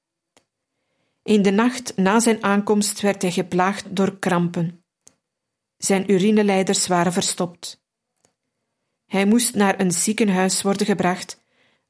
In 1.23 1.43
de 1.43 1.51
nacht 1.51 1.97
na 1.97 2.21
zijn 2.21 2.43
aankomst 2.43 3.01
werd 3.01 3.23
hij 3.23 3.31
geplaagd 3.31 3.97
door 3.97 4.19
krampen. 4.19 4.85
Zijn 5.77 6.11
urineleiders 6.11 6.87
waren 6.87 7.13
verstopt. 7.13 7.83
Hij 9.07 9.27
moest 9.27 9.55
naar 9.55 9.81
een 9.81 9.93
ziekenhuis 9.93 10.63
worden 10.63 10.87
gebracht, 10.87 11.41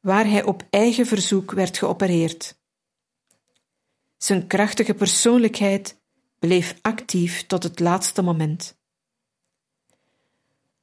waar 0.01 0.27
hij 0.27 0.45
op 0.45 0.67
eigen 0.71 1.07
verzoek 1.07 1.53
werd 1.53 1.79
geopereerd. 1.79 2.61
Zijn 4.17 4.47
krachtige 4.47 4.95
persoonlijkheid 4.95 6.01
bleef 6.39 6.79
actief 6.83 7.47
tot 7.47 7.63
het 7.63 7.81
laatste 7.81 8.23
moment. 8.23 8.81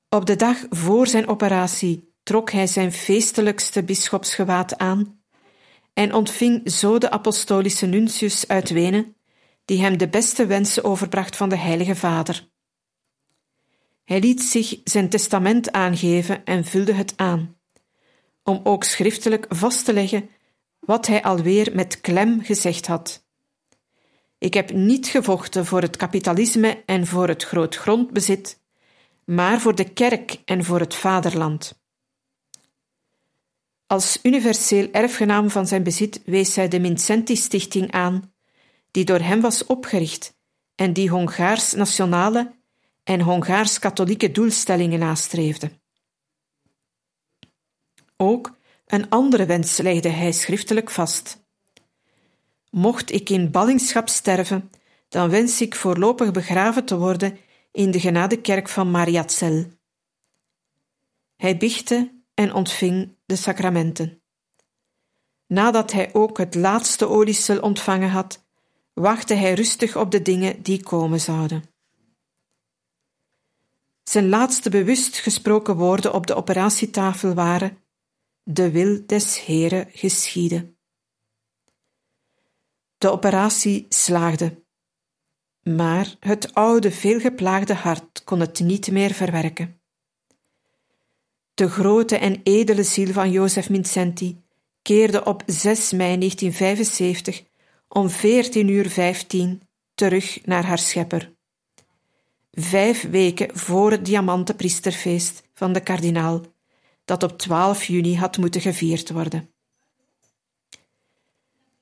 Op 0.09 0.25
de 0.25 0.35
dag 0.35 0.57
voor 0.69 1.07
zijn 1.07 1.27
operatie 1.27 2.13
trok 2.23 2.51
hij 2.51 2.67
zijn 2.67 2.91
feestelijkste 2.91 3.83
bisschopsgewaad 3.83 4.77
aan 4.77 5.18
en 5.99 6.13
ontving 6.13 6.71
zo 6.71 6.97
de 6.97 7.11
apostolische 7.11 7.85
nuntius 7.85 8.47
uit 8.47 8.69
Wenen, 8.69 9.15
die 9.65 9.81
hem 9.81 9.97
de 9.97 10.09
beste 10.09 10.45
wensen 10.45 10.83
overbracht 10.83 11.35
van 11.35 11.49
de 11.49 11.57
Heilige 11.57 11.95
Vader. 11.95 12.47
Hij 14.03 14.19
liet 14.19 14.41
zich 14.41 14.79
zijn 14.83 15.09
testament 15.09 15.71
aangeven 15.71 16.45
en 16.45 16.65
vulde 16.65 16.93
het 16.93 17.13
aan, 17.15 17.55
om 18.43 18.59
ook 18.63 18.83
schriftelijk 18.83 19.45
vast 19.49 19.85
te 19.85 19.93
leggen 19.93 20.29
wat 20.79 21.07
hij 21.07 21.23
alweer 21.23 21.71
met 21.73 22.01
klem 22.01 22.43
gezegd 22.43 22.87
had. 22.87 23.25
Ik 24.37 24.53
heb 24.53 24.71
niet 24.73 25.07
gevochten 25.07 25.65
voor 25.65 25.81
het 25.81 25.97
kapitalisme 25.97 26.83
en 26.85 27.07
voor 27.07 27.27
het 27.27 27.43
groot 27.43 27.75
grondbezit, 27.75 28.59
maar 29.25 29.61
voor 29.61 29.75
de 29.75 29.89
kerk 29.89 30.41
en 30.45 30.63
voor 30.63 30.79
het 30.79 30.95
vaderland. 30.95 31.78
Als 33.89 34.19
universeel 34.23 34.91
erfgenaam 34.91 35.49
van 35.49 35.67
zijn 35.67 35.83
bezit 35.83 36.21
wees 36.25 36.55
hij 36.55 36.67
de 36.67 36.79
Mincenti-stichting 36.79 37.91
aan, 37.91 38.33
die 38.91 39.05
door 39.05 39.19
hem 39.19 39.41
was 39.41 39.65
opgericht 39.65 40.37
en 40.75 40.93
die 40.93 41.09
Hongaars-nationale 41.09 42.51
en 43.03 43.21
Hongaars-katholieke 43.21 44.31
doelstellingen 44.31 44.99
nastreefde. 44.99 45.71
Ook 48.17 48.57
een 48.85 49.09
andere 49.09 49.45
wens 49.45 49.77
legde 49.77 50.09
hij 50.09 50.31
schriftelijk 50.31 50.89
vast. 50.89 51.43
Mocht 52.69 53.11
ik 53.11 53.29
in 53.29 53.51
ballingschap 53.51 54.09
sterven, 54.09 54.71
dan 55.07 55.29
wens 55.29 55.61
ik 55.61 55.75
voorlopig 55.75 56.31
begraven 56.31 56.85
te 56.85 56.97
worden 56.97 57.37
in 57.71 57.91
de 57.91 57.99
genadekerk 57.99 58.69
van 58.69 58.91
Mariazell. 58.91 59.71
Hij 61.35 61.57
bichtte 61.57 62.18
en 62.39 62.53
ontving 62.53 63.15
de 63.25 63.35
sacramenten. 63.35 64.21
Nadat 65.47 65.91
hij 65.91 66.13
ook 66.13 66.37
het 66.37 66.55
laatste 66.55 67.07
oliesel 67.07 67.59
ontvangen 67.59 68.09
had, 68.09 68.45
wachtte 68.93 69.33
hij 69.33 69.53
rustig 69.53 69.97
op 69.97 70.11
de 70.11 70.21
dingen 70.21 70.61
die 70.61 70.83
komen 70.83 71.19
zouden. 71.19 71.63
Zijn 74.03 74.29
laatste 74.29 74.69
bewust 74.69 75.17
gesproken 75.17 75.75
woorden 75.75 76.13
op 76.13 76.27
de 76.27 76.35
operatietafel 76.35 77.33
waren: 77.33 77.77
De 78.43 78.71
wil 78.71 79.05
des 79.05 79.45
Heren 79.45 79.87
geschieden. 79.91 80.77
De 82.97 83.09
operatie 83.09 83.85
slaagde, 83.89 84.63
maar 85.63 86.15
het 86.19 86.53
oude, 86.53 86.91
veelgeplaagde 86.91 87.73
hart 87.73 88.23
kon 88.23 88.39
het 88.39 88.59
niet 88.59 88.91
meer 88.91 89.13
verwerken. 89.13 89.78
De 91.59 91.69
grote 91.69 92.17
en 92.17 92.39
edele 92.43 92.83
ziel 92.83 93.11
van 93.11 93.31
Jozef 93.31 93.69
Mincenti 93.69 94.41
keerde 94.81 95.23
op 95.23 95.43
6 95.45 95.91
mei 95.91 96.17
1975 96.17 97.43
om 97.87 98.09
14 98.09 98.67
uur 98.67 98.89
15 98.89 99.61
terug 99.95 100.45
naar 100.45 100.65
haar 100.65 100.77
schepper. 100.77 101.31
Vijf 102.51 103.09
weken 103.09 103.57
voor 103.57 103.91
het 103.91 104.05
diamantenpriesterfeest 104.05 105.43
van 105.53 105.73
de 105.73 105.79
kardinaal, 105.79 106.41
dat 107.05 107.23
op 107.23 107.37
12 107.37 107.83
juni 107.83 108.15
had 108.15 108.37
moeten 108.37 108.61
gevierd 108.61 109.09
worden. 109.09 109.49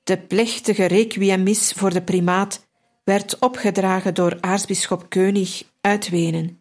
De 0.02 0.18
plechtige 0.18 0.84
requiemmis 0.84 1.72
voor 1.72 1.92
de 1.92 2.02
primaat 2.02 2.66
werd 3.04 3.38
opgedragen 3.38 4.14
door 4.14 4.36
aartsbisschop 4.40 5.08
König 5.08 5.62
uit 5.80 6.08
Wenen 6.08 6.57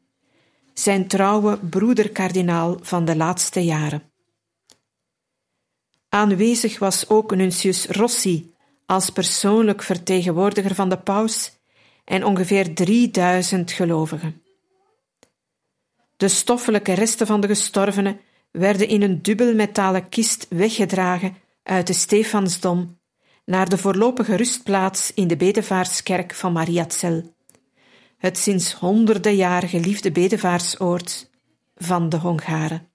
zijn 0.80 1.08
trouwe 1.08 1.58
broeder-kardinaal 1.58 2.78
van 2.82 3.06
de 3.06 3.16
laatste 3.16 3.64
jaren. 3.64 4.12
Aanwezig 6.10 6.80
was 6.80 7.10
ook 7.10 7.36
Nuncius 7.36 7.86
Rossi 7.86 8.54
als 8.86 9.10
persoonlijk 9.10 9.84
vertegenwoordiger 9.84 10.76
van 10.76 10.90
de 10.90 10.98
paus 10.98 11.52
en 12.06 12.24
ongeveer 12.24 12.76
3000 12.76 13.72
gelovigen. 13.72 14.42
De 16.18 16.28
stoffelijke 16.28 16.94
resten 16.94 17.28
van 17.28 17.42
de 17.42 17.48
gestorvenen 17.48 18.20
werden 18.52 18.88
in 18.88 19.02
een 19.02 19.22
dubbelmetalen 19.22 20.10
kist 20.10 20.46
weggedragen 20.50 21.38
uit 21.64 21.88
de 21.88 21.94
Stefansdom 21.94 23.00
naar 23.46 23.70
de 23.70 23.78
voorlopige 23.78 24.36
rustplaats 24.36 25.14
in 25.14 25.28
de 25.28 25.38
Bedevaartskerk 25.38 26.34
van 26.34 26.52
Mariazell 26.52 27.37
het 28.18 28.38
sinds 28.38 28.74
honderden 28.74 29.36
jaar 29.36 29.64
geliefde 29.64 30.12
bedevaartsoord 30.12 31.30
van 31.76 32.10
de 32.10 32.18
Hongaren. 32.18 32.92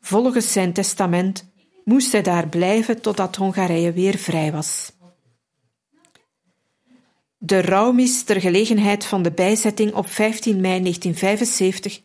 Volgens 0.00 0.52
zijn 0.52 0.72
testament 0.72 1.52
moest 1.84 2.12
hij 2.12 2.22
daar 2.22 2.48
blijven 2.48 3.00
totdat 3.00 3.36
Hongarije 3.36 3.92
weer 3.92 4.18
vrij 4.18 4.52
was. 4.52 4.92
De 7.38 7.60
rouwmis 7.60 8.22
ter 8.22 8.40
gelegenheid 8.40 9.04
van 9.04 9.22
de 9.22 9.32
bijzetting 9.32 9.94
op 9.94 10.08
15 10.08 10.60
mei 10.60 10.80
1975 10.80 12.02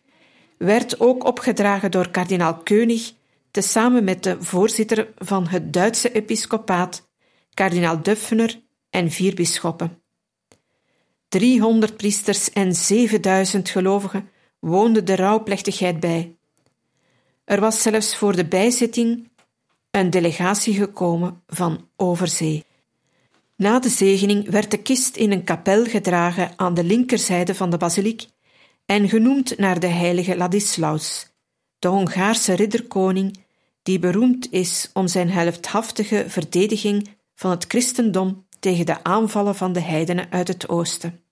werd 0.57 0.99
ook 0.99 1.23
opgedragen 1.25 1.91
door 1.91 2.09
kardinaal 2.09 2.57
König, 2.57 3.13
tezamen 3.51 4.03
met 4.03 4.23
de 4.23 4.37
voorzitter 4.39 5.13
van 5.17 5.47
het 5.47 5.73
Duitse 5.73 6.11
episcopaat, 6.11 7.09
kardinaal 7.53 8.01
Duffner 8.01 8.61
en 8.89 9.11
vier 9.11 9.35
bisschoppen. 9.35 10.03
300 11.29 11.97
priesters 11.97 12.51
en 12.51 12.75
7000 12.75 13.69
gelovigen 13.69 14.29
woonden 14.59 15.05
de 15.05 15.15
rouwplechtigheid 15.15 15.99
bij. 15.99 16.35
Er 17.45 17.59
was 17.59 17.81
zelfs 17.81 18.15
voor 18.15 18.35
de 18.35 18.45
bijzitting 18.45 19.29
een 19.91 20.09
delegatie 20.09 20.73
gekomen 20.73 21.43
van 21.47 21.87
overzee. 21.95 22.65
Na 23.55 23.79
de 23.79 23.89
zegening 23.89 24.49
werd 24.49 24.71
de 24.71 24.77
kist 24.77 25.15
in 25.15 25.31
een 25.31 25.43
kapel 25.43 25.83
gedragen 25.85 26.51
aan 26.55 26.73
de 26.73 26.83
linkerzijde 26.83 27.55
van 27.55 27.69
de 27.69 27.77
basiliek 27.77 28.27
en 28.85 29.09
genoemd 29.09 29.57
naar 29.57 29.79
de 29.79 29.87
heilige 29.87 30.37
Ladislaus, 30.37 31.31
de 31.79 31.87
Hongaarse 31.87 32.53
ridderkoning, 32.53 33.37
die 33.83 33.99
beroemd 33.99 34.51
is 34.51 34.89
om 34.93 35.07
zijn 35.07 35.29
heldhaftige 35.29 36.25
verdediging 36.27 37.07
van 37.35 37.51
het 37.51 37.65
christendom 37.67 38.45
tegen 38.59 38.85
de 38.85 39.03
aanvallen 39.03 39.55
van 39.55 39.73
de 39.73 39.81
heidenen 39.81 40.31
uit 40.31 40.47
het 40.47 40.69
oosten. 40.69 41.23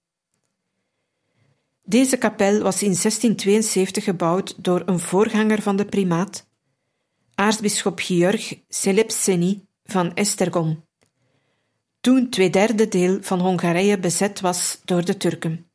Deze 1.83 2.17
kapel 2.17 2.61
was 2.61 2.75
in 2.75 2.95
1672 2.95 4.03
gebouwd 4.03 4.63
door 4.63 4.83
een 4.85 4.99
voorganger 4.99 5.61
van 5.61 5.75
de 5.75 5.85
primaat, 5.85 6.47
aartsbisschop 7.35 7.99
Georg 7.99 8.55
Selepseni 8.69 9.65
van 9.83 10.13
Esztergom, 10.13 10.85
toen 12.01 12.29
twee 12.29 12.49
derde 12.49 12.87
deel 12.87 13.17
van 13.21 13.39
Hongarije 13.39 13.99
bezet 13.99 14.39
was 14.39 14.81
door 14.85 15.05
de 15.05 15.17
Turken. 15.17 15.69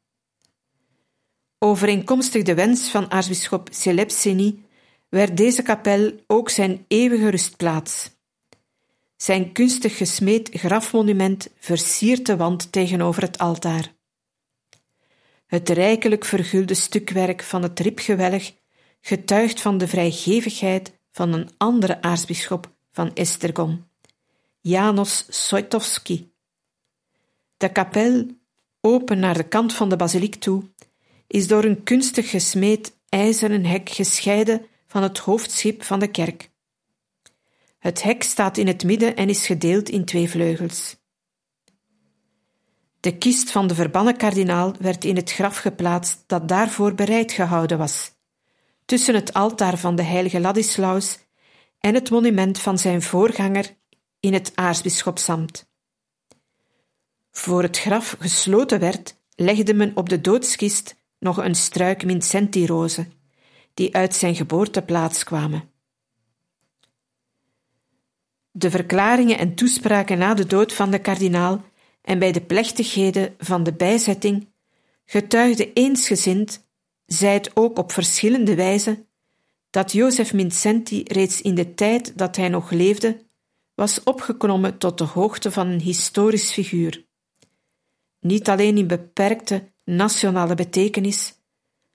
Overeenkomstig 1.59 2.43
de 2.43 2.55
wens 2.55 2.91
van 2.91 3.11
aartsbisschop 3.11 3.69
Selepseni 3.73 4.65
werd 5.09 5.37
deze 5.37 5.63
kapel 5.63 6.13
ook 6.27 6.51
zijn 6.51 6.85
eeuwige 6.89 7.29
rustplaats. 7.29 8.11
Zijn 9.23 9.53
kunstig 9.53 9.97
gesmeed 9.97 10.49
grafmonument 10.53 11.49
versiert 11.59 12.27
de 12.27 12.37
wand 12.37 12.73
tegenover 12.73 13.23
het 13.23 13.39
altaar. 13.39 13.95
Het 15.47 15.69
rijkelijk 15.69 16.25
vergulde 16.25 16.75
stukwerk 16.75 17.43
van 17.43 17.63
het 17.63 17.81
ribgewelg 17.81 18.53
getuigt 19.01 19.61
van 19.61 19.79
de 19.79 19.89
vrijgevigheid 19.89 20.99
van 21.11 21.33
een 21.33 21.51
andere 21.57 22.03
aartsbisschop 22.03 22.73
van 22.91 23.15
Estergom, 23.15 23.89
Janos 24.61 25.27
Soitowski. 25.29 26.33
De 27.57 27.73
kapel, 27.73 28.27
open 28.81 29.19
naar 29.19 29.37
de 29.37 29.49
kant 29.49 29.73
van 29.73 29.89
de 29.89 29.97
basiliek 29.97 30.35
toe, 30.35 30.63
is 31.27 31.47
door 31.47 31.65
een 31.65 31.83
kunstig 31.83 32.31
gesmeed 32.31 32.97
ijzeren 33.09 33.65
hek 33.65 33.89
gescheiden 33.89 34.67
van 34.87 35.03
het 35.03 35.19
hoofdschip 35.19 35.83
van 35.83 35.99
de 35.99 36.09
kerk. 36.11 36.52
Het 37.83 38.03
hek 38.03 38.23
staat 38.23 38.57
in 38.57 38.67
het 38.67 38.85
midden 38.85 39.17
en 39.17 39.29
is 39.29 39.47
gedeeld 39.47 39.89
in 39.89 40.05
twee 40.05 40.31
vleugels. 40.31 40.97
De 43.01 43.19
kist 43.19 43.51
van 43.51 43.67
de 43.67 43.75
verbannen 43.75 44.17
kardinaal 44.17 44.75
werd 44.79 45.05
in 45.05 45.17
het 45.17 45.33
graf 45.33 45.57
geplaatst 45.57 46.25
dat 46.27 46.49
daarvoor 46.49 46.95
bereid 46.95 47.33
gehouden 47.33 47.79
was, 47.79 48.13
tussen 48.85 49.15
het 49.15 49.33
altaar 49.33 49.79
van 49.79 49.97
de 49.97 50.03
heilige 50.03 50.41
Ladislaus 50.41 51.19
en 51.79 51.95
het 51.95 52.11
monument 52.11 52.59
van 52.59 52.79
zijn 52.79 53.03
voorganger 53.03 53.77
in 54.21 54.33
het 54.33 54.53
aartsbisschopsamt. 54.55 55.71
Voor 57.31 57.63
het 57.63 57.79
graf 57.79 58.17
gesloten 58.19 58.81
werd, 58.81 59.17
legde 59.35 59.75
men 59.75 59.97
op 59.97 60.09
de 60.09 60.21
doodskist 60.21 60.97
nog 61.19 61.37
een 61.37 61.55
struik 61.55 62.05
Mincenti-rozen, 62.05 63.13
die 63.75 63.95
uit 63.95 64.15
zijn 64.15 64.35
geboorteplaats 64.35 65.25
kwamen. 65.25 65.72
De 68.53 68.71
verklaringen 68.71 69.39
en 69.39 69.55
toespraken 69.55 70.19
na 70.19 70.35
de 70.35 70.47
dood 70.47 70.73
van 70.73 70.91
de 70.91 70.99
kardinaal 70.99 71.65
en 72.03 72.19
bij 72.19 72.33
de 72.33 72.41
plechtigheden 72.41 73.35
van 73.39 73.63
de 73.63 73.73
bijzetting 73.73 74.53
getuigde 75.05 75.73
eensgezind, 75.73 76.67
het 77.07 77.51
ook 77.55 77.79
op 77.79 77.93
verschillende 77.93 78.55
wijzen, 78.55 79.07
dat 79.71 79.93
Jozef 79.93 80.33
Mincenti 80.33 81.03
reeds 81.03 81.43
in 81.43 81.55
de 81.55 81.75
tijd 81.75 82.19
dat 82.19 82.37
hij 82.37 82.49
nog 82.49 82.71
leefde, 82.71 83.27
was 83.75 84.03
opgeklommen 84.03 84.79
tot 84.79 84.99
de 84.99 85.05
hoogte 85.05 85.51
van 85.51 85.67
een 85.67 85.81
historisch 85.81 86.53
figuur. 86.53 87.07
Niet 88.21 88.49
alleen 88.49 88.79
in 88.79 88.87
beperkte 88.87 89.73
nationale 89.85 90.55
betekenis, 90.55 91.35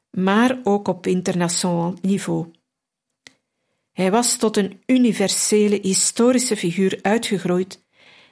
maar 0.10 0.60
ook 0.64 0.88
op 0.88 1.08
internationaal 1.08 1.94
niveau. 2.02 2.52
Hij 3.98 4.12
was 4.12 4.38
tot 4.38 4.58
een 4.58 4.82
universele 4.86 5.80
historische 5.82 6.58
figuur 6.58 7.00
uitgegroeid 7.02 7.86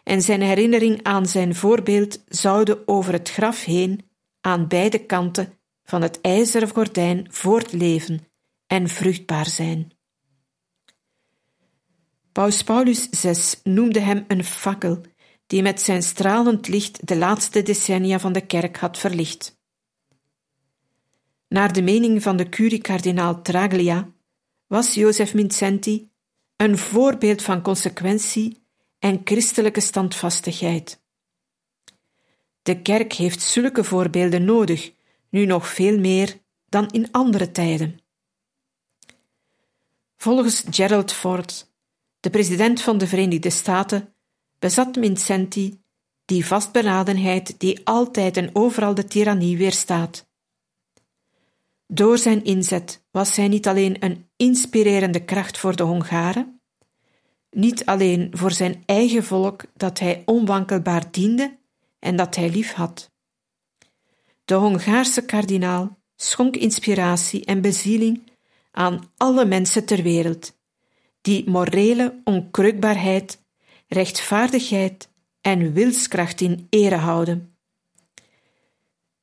en 0.03 0.21
zijn 0.21 0.41
herinnering 0.41 1.03
aan 1.03 1.25
zijn 1.25 1.55
voorbeeld 1.55 2.23
zouden 2.27 2.87
over 2.87 3.13
het 3.13 3.29
graf 3.29 3.63
heen 3.63 4.09
aan 4.41 4.67
beide 4.67 5.05
kanten 5.05 5.53
van 5.83 6.01
het 6.01 6.21
ijzeren 6.21 6.69
gordijn 6.69 7.27
voortleven 7.29 8.27
en 8.67 8.87
vruchtbaar 8.87 9.45
zijn. 9.45 9.91
Paus 12.31 12.63
Paulus 12.63 13.07
VI 13.11 13.59
noemde 13.63 13.99
hem 13.99 14.25
een 14.27 14.43
fakkel 14.43 15.01
die 15.47 15.61
met 15.61 15.81
zijn 15.81 16.03
stralend 16.03 16.67
licht 16.67 17.07
de 17.07 17.15
laatste 17.15 17.61
decennia 17.61 18.19
van 18.19 18.33
de 18.33 18.45
kerk 18.45 18.77
had 18.77 18.97
verlicht. 18.97 19.59
Naar 21.47 21.73
de 21.73 21.81
mening 21.81 22.21
van 22.21 22.37
de 22.37 22.49
curie-kardinaal 22.49 23.41
Traglia 23.41 24.13
was 24.67 24.93
Jozef 24.93 25.33
Mincenti 25.33 26.09
een 26.55 26.77
voorbeeld 26.77 27.41
van 27.41 27.61
consequentie 27.61 28.63
en 28.99 29.21
christelijke 29.23 29.79
standvastigheid. 29.79 31.03
De 32.61 32.81
kerk 32.81 33.13
heeft 33.13 33.41
zulke 33.41 33.83
voorbeelden 33.83 34.45
nodig, 34.45 34.93
nu 35.29 35.45
nog 35.45 35.67
veel 35.67 35.99
meer 35.99 36.39
dan 36.69 36.89
in 36.91 37.11
andere 37.11 37.51
tijden. 37.51 37.99
Volgens 40.17 40.63
Gerald 40.69 41.11
Ford, 41.11 41.71
de 42.19 42.29
president 42.29 42.81
van 42.81 42.97
de 42.97 43.07
Verenigde 43.07 43.49
Staten, 43.49 44.13
bezat 44.59 44.97
Vincenti 44.99 45.81
die 46.25 46.45
vastberadenheid 46.45 47.59
die 47.59 47.81
altijd 47.83 48.37
en 48.37 48.49
overal 48.53 48.95
de 48.95 49.05
tirannie 49.05 49.57
weerstaat. 49.57 50.27
Door 51.87 52.17
zijn 52.17 52.43
inzet 52.43 53.03
was 53.11 53.35
hij 53.35 53.47
niet 53.47 53.67
alleen 53.67 54.03
een 54.03 54.29
inspirerende 54.35 55.25
kracht 55.25 55.57
voor 55.57 55.75
de 55.75 55.83
Hongaren, 55.83 56.61
niet 57.49 57.85
alleen 57.85 58.29
voor 58.31 58.51
zijn 58.51 58.83
eigen 58.85 59.23
volk 59.23 59.63
dat 59.73 59.99
hij 59.99 60.23
onwankelbaar 60.25 61.11
diende 61.11 61.57
en 61.99 62.15
dat 62.15 62.35
hij 62.35 62.49
lief 62.49 62.71
had. 62.71 63.11
De 64.45 64.53
Hongaarse 64.53 65.25
kardinaal 65.25 65.97
schonk 66.15 66.55
inspiratie 66.55 67.45
en 67.45 67.61
bezieling 67.61 68.31
aan 68.71 69.11
alle 69.17 69.45
mensen 69.45 69.85
ter 69.85 70.03
wereld, 70.03 70.57
die 71.21 71.49
morele 71.49 72.21
onkreukbaarheid, 72.23 73.43
rechtvaardigheid 73.87 75.09
en 75.41 75.73
wilskracht 75.73 76.41
in 76.41 76.67
ere 76.69 76.95
houden. 76.95 77.57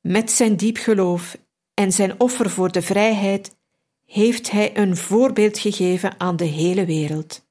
Met 0.01 0.31
zijn 0.31 0.55
diep 0.55 0.77
geloof 0.77 1.37
en 1.73 1.91
zijn 1.91 2.19
offer 2.19 2.49
voor 2.49 2.71
de 2.71 2.81
vrijheid 2.81 3.55
heeft 4.05 4.51
hij 4.51 4.77
een 4.77 4.97
voorbeeld 4.97 5.57
gegeven 5.57 6.19
aan 6.19 6.35
de 6.35 6.45
hele 6.45 6.85
wereld. 6.85 7.45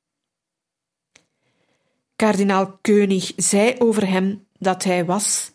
Kardinaal 2.17 2.79
König 2.81 3.33
zei 3.37 3.75
over 3.79 4.09
hem 4.09 4.47
dat 4.59 4.85
hij 4.85 5.05
was 5.05 5.53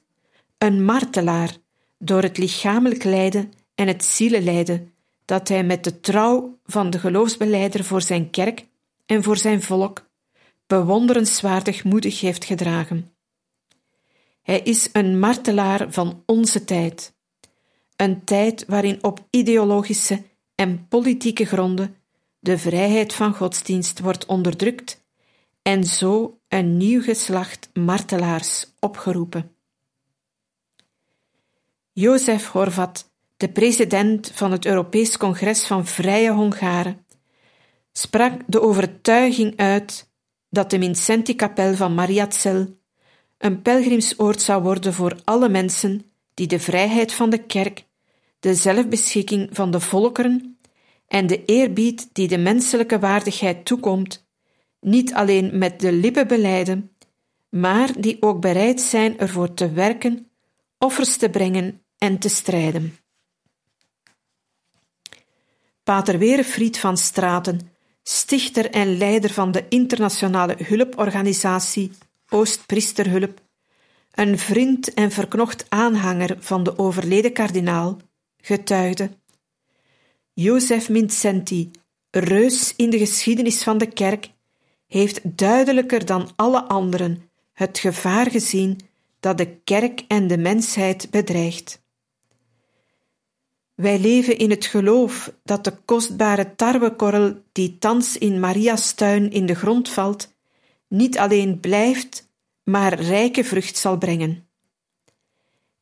een 0.57 0.85
martelaar 0.85 1.57
door 1.97 2.21
het 2.21 2.37
lichamelijk 2.37 3.03
lijden 3.03 3.53
en 3.75 3.87
het 3.87 4.03
zielenlijden 4.03 4.93
dat 5.25 5.47
hij 5.47 5.63
met 5.63 5.83
de 5.83 5.99
trouw 5.99 6.57
van 6.65 6.89
de 6.89 6.99
geloofsbeleider 6.99 7.83
voor 7.83 8.01
zijn 8.01 8.29
kerk 8.29 8.65
en 9.05 9.23
voor 9.23 9.37
zijn 9.37 9.61
volk 9.61 10.09
bewonderenswaardig 10.67 11.83
moedig 11.83 12.21
heeft 12.21 12.45
gedragen. 12.45 13.11
Hij 14.41 14.59
is 14.59 14.89
een 14.93 15.19
martelaar 15.19 15.91
van 15.91 16.23
onze 16.25 16.63
tijd, 16.63 17.13
een 17.97 18.23
tijd 18.23 18.65
waarin 18.67 19.03
op 19.03 19.27
ideologische 19.29 20.23
en 20.55 20.87
politieke 20.87 21.45
gronden 21.45 21.95
de 22.39 22.57
vrijheid 22.57 23.13
van 23.13 23.33
godsdienst 23.33 23.99
wordt 23.99 24.25
onderdrukt 24.25 25.05
en 25.61 25.83
zo 25.83 26.39
een 26.47 26.77
nieuw 26.77 27.01
geslacht 27.01 27.69
martelaars 27.73 28.65
opgeroepen. 28.79 29.51
Jozef 31.91 32.47
Horvat, 32.47 33.11
de 33.37 33.49
president 33.49 34.31
van 34.33 34.51
het 34.51 34.65
Europees 34.65 35.17
Congres 35.17 35.63
van 35.63 35.85
Vrije 35.85 36.31
Hongaren, 36.31 37.05
sprak 37.91 38.41
de 38.45 38.61
overtuiging 38.61 39.57
uit 39.57 40.11
dat 40.49 40.69
de 40.69 40.79
Vincenti-kapel 40.79 41.75
van 41.75 41.93
Mariazell 41.93 42.75
een 43.37 43.61
pelgrimsoord 43.61 44.41
zou 44.41 44.63
worden 44.63 44.93
voor 44.93 45.19
alle 45.23 45.49
mensen 45.49 46.11
die 46.33 46.47
de 46.47 46.59
vrijheid 46.59 47.13
van 47.13 47.29
de 47.29 47.37
kerk, 47.37 47.85
de 48.39 48.55
zelfbeschikking 48.55 49.49
van 49.51 49.71
de 49.71 49.79
volkeren 49.79 50.59
en 51.07 51.27
de 51.27 51.45
eerbied 51.45 52.09
die 52.13 52.27
de 52.27 52.37
menselijke 52.37 52.99
waardigheid 52.99 53.65
toekomt, 53.65 54.27
niet 54.79 55.13
alleen 55.13 55.57
met 55.57 55.79
de 55.79 55.91
lippen 55.91 56.27
beleiden, 56.27 56.91
maar 57.49 58.01
die 58.01 58.21
ook 58.21 58.41
bereid 58.41 58.81
zijn 58.81 59.19
ervoor 59.19 59.53
te 59.53 59.71
werken, 59.71 60.31
offers 60.77 61.17
te 61.17 61.29
brengen 61.29 61.81
en 61.97 62.19
te 62.19 62.29
strijden. 62.29 62.97
Pater 65.83 66.17
Werefried 66.17 66.79
van 66.79 66.97
Straten, 66.97 67.71
stichter 68.03 68.69
en 68.69 68.97
leider 68.97 69.33
van 69.33 69.51
de 69.51 69.65
internationale 69.69 70.55
hulporganisatie 70.63 71.91
Oostpriesterhulp, 72.29 73.41
een 74.11 74.39
vriend 74.39 74.93
en 74.93 75.11
verknocht 75.11 75.65
aanhanger 75.69 76.35
van 76.39 76.63
de 76.63 76.77
overleden 76.77 77.33
kardinaal, 77.33 77.97
getuigde: 78.41 79.09
Jozef 80.33 80.89
Mincenti 80.89 81.71
reus 82.11 82.73
in 82.75 82.89
de 82.89 82.97
geschiedenis 82.97 83.63
van 83.63 83.77
de 83.77 83.87
kerk, 83.87 84.31
heeft 84.87 85.37
duidelijker 85.37 86.05
dan 86.05 86.29
alle 86.35 86.63
anderen 86.63 87.29
het 87.53 87.79
gevaar 87.79 88.31
gezien 88.31 88.79
dat 89.19 89.37
de 89.37 89.55
kerk 89.63 90.03
en 90.07 90.27
de 90.27 90.37
mensheid 90.37 91.11
bedreigt. 91.11 91.81
Wij 93.75 93.99
leven 93.99 94.37
in 94.37 94.49
het 94.49 94.65
geloof 94.65 95.33
dat 95.43 95.63
de 95.63 95.73
kostbare 95.85 96.55
tarwekorrel 96.55 97.43
die 97.51 97.77
thans 97.77 98.17
in 98.17 98.39
Maria's 98.39 98.93
tuin 98.93 99.31
in 99.31 99.45
de 99.45 99.55
grond 99.55 99.89
valt, 99.89 100.35
niet 100.87 101.17
alleen 101.17 101.59
blijft, 101.59 102.29
maar 102.63 102.99
rijke 102.99 103.43
vrucht 103.43 103.77
zal 103.77 103.97
brengen. 103.97 104.47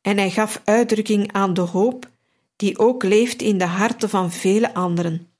En 0.00 0.16
hij 0.16 0.30
gaf 0.30 0.60
uitdrukking 0.64 1.32
aan 1.32 1.54
de 1.54 1.60
hoop 1.60 2.10
die 2.56 2.78
ook 2.78 3.02
leeft 3.02 3.42
in 3.42 3.58
de 3.58 3.64
harten 3.64 4.08
van 4.08 4.32
vele 4.32 4.74
anderen, 4.74 5.30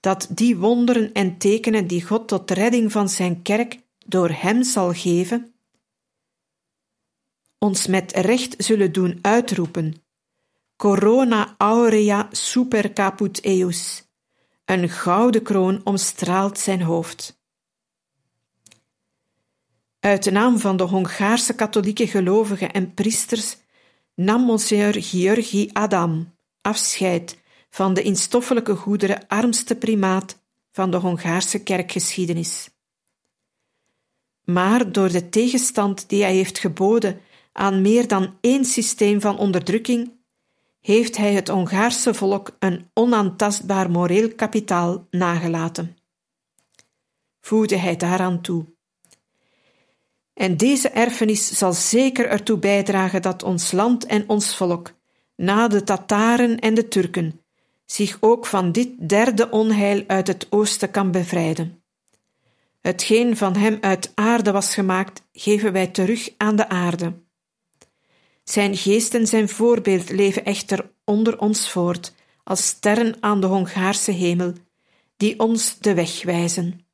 dat 0.00 0.28
die 0.30 0.56
wonderen 0.56 1.12
en 1.12 1.38
tekenen 1.38 1.86
die 1.86 2.04
God 2.04 2.28
tot 2.28 2.50
redding 2.50 2.92
van 2.92 3.08
zijn 3.08 3.42
kerk 3.42 3.80
door 4.06 4.30
hem 4.30 4.62
zal 4.62 4.92
geven, 4.92 5.54
ons 7.58 7.86
met 7.86 8.12
recht 8.12 8.54
zullen 8.58 8.92
doen 8.92 9.18
uitroepen: 9.22 9.94
Corona 10.76 11.54
aurea 11.58 12.28
super 12.30 12.92
caput 12.92 13.44
eus. 13.44 14.04
Een 14.64 14.88
gouden 14.88 15.42
kroon 15.42 15.80
omstraalt 15.84 16.58
zijn 16.58 16.82
hoofd. 16.82 17.40
Uit 20.00 20.24
de 20.24 20.30
naam 20.30 20.58
van 20.58 20.76
de 20.76 20.82
Hongaarse 20.82 21.54
katholieke 21.54 22.06
gelovigen 22.06 22.72
en 22.72 22.94
priesters 22.94 23.56
nam 24.14 24.42
Monsieur 24.42 25.02
Georgi 25.02 25.70
Adam 25.72 26.35
afscheid 26.66 27.38
van 27.70 27.94
de 27.94 28.02
in 28.02 28.16
stoffelijke 28.16 28.74
goederen 28.74 29.26
armste 29.28 29.76
primaat 29.76 30.38
van 30.72 30.90
de 30.90 30.96
Hongaarse 30.96 31.62
kerkgeschiedenis. 31.62 32.70
Maar 34.44 34.92
door 34.92 35.08
de 35.08 35.28
tegenstand 35.28 36.08
die 36.08 36.22
hij 36.22 36.34
heeft 36.34 36.58
geboden 36.58 37.20
aan 37.52 37.80
meer 37.82 38.08
dan 38.08 38.36
één 38.40 38.64
systeem 38.64 39.20
van 39.20 39.38
onderdrukking, 39.38 40.10
heeft 40.80 41.16
hij 41.16 41.32
het 41.32 41.48
Hongaarse 41.48 42.14
volk 42.14 42.56
een 42.58 42.90
onaantastbaar 42.94 43.90
moreel 43.90 44.34
kapitaal 44.34 45.06
nagelaten. 45.10 45.96
Voegde 47.40 47.76
hij 47.76 47.96
daaraan 47.96 48.40
toe. 48.40 48.64
En 50.34 50.56
deze 50.56 50.88
erfenis 50.88 51.58
zal 51.58 51.72
zeker 51.72 52.28
ertoe 52.28 52.58
bijdragen 52.58 53.22
dat 53.22 53.42
ons 53.42 53.72
land 53.72 54.06
en 54.06 54.28
ons 54.28 54.56
volk, 54.56 54.94
na 55.36 55.68
de 55.68 55.84
Tataren 55.84 56.58
en 56.58 56.74
de 56.74 56.88
Turken, 56.88 57.40
zich 57.84 58.16
ook 58.20 58.46
van 58.46 58.72
dit 58.72 59.08
derde 59.08 59.50
onheil 59.50 60.04
uit 60.06 60.26
het 60.26 60.46
oosten 60.50 60.90
kan 60.90 61.10
bevrijden. 61.10 61.82
Hetgeen 62.80 63.36
van 63.36 63.56
hem 63.56 63.78
uit 63.80 64.12
aarde 64.14 64.52
was 64.52 64.74
gemaakt, 64.74 65.22
geven 65.32 65.72
wij 65.72 65.86
terug 65.86 66.30
aan 66.36 66.56
de 66.56 66.68
aarde. 66.68 67.12
Zijn 68.44 68.76
geest 68.76 69.14
en 69.14 69.26
zijn 69.26 69.48
voorbeeld 69.48 70.10
leven 70.10 70.44
echter 70.44 70.90
onder 71.04 71.38
ons 71.38 71.70
voort, 71.70 72.14
als 72.44 72.66
sterren 72.66 73.16
aan 73.20 73.40
de 73.40 73.46
Hongaarse 73.46 74.10
hemel, 74.10 74.52
die 75.16 75.38
ons 75.38 75.78
de 75.78 75.94
weg 75.94 76.22
wijzen. 76.22 76.86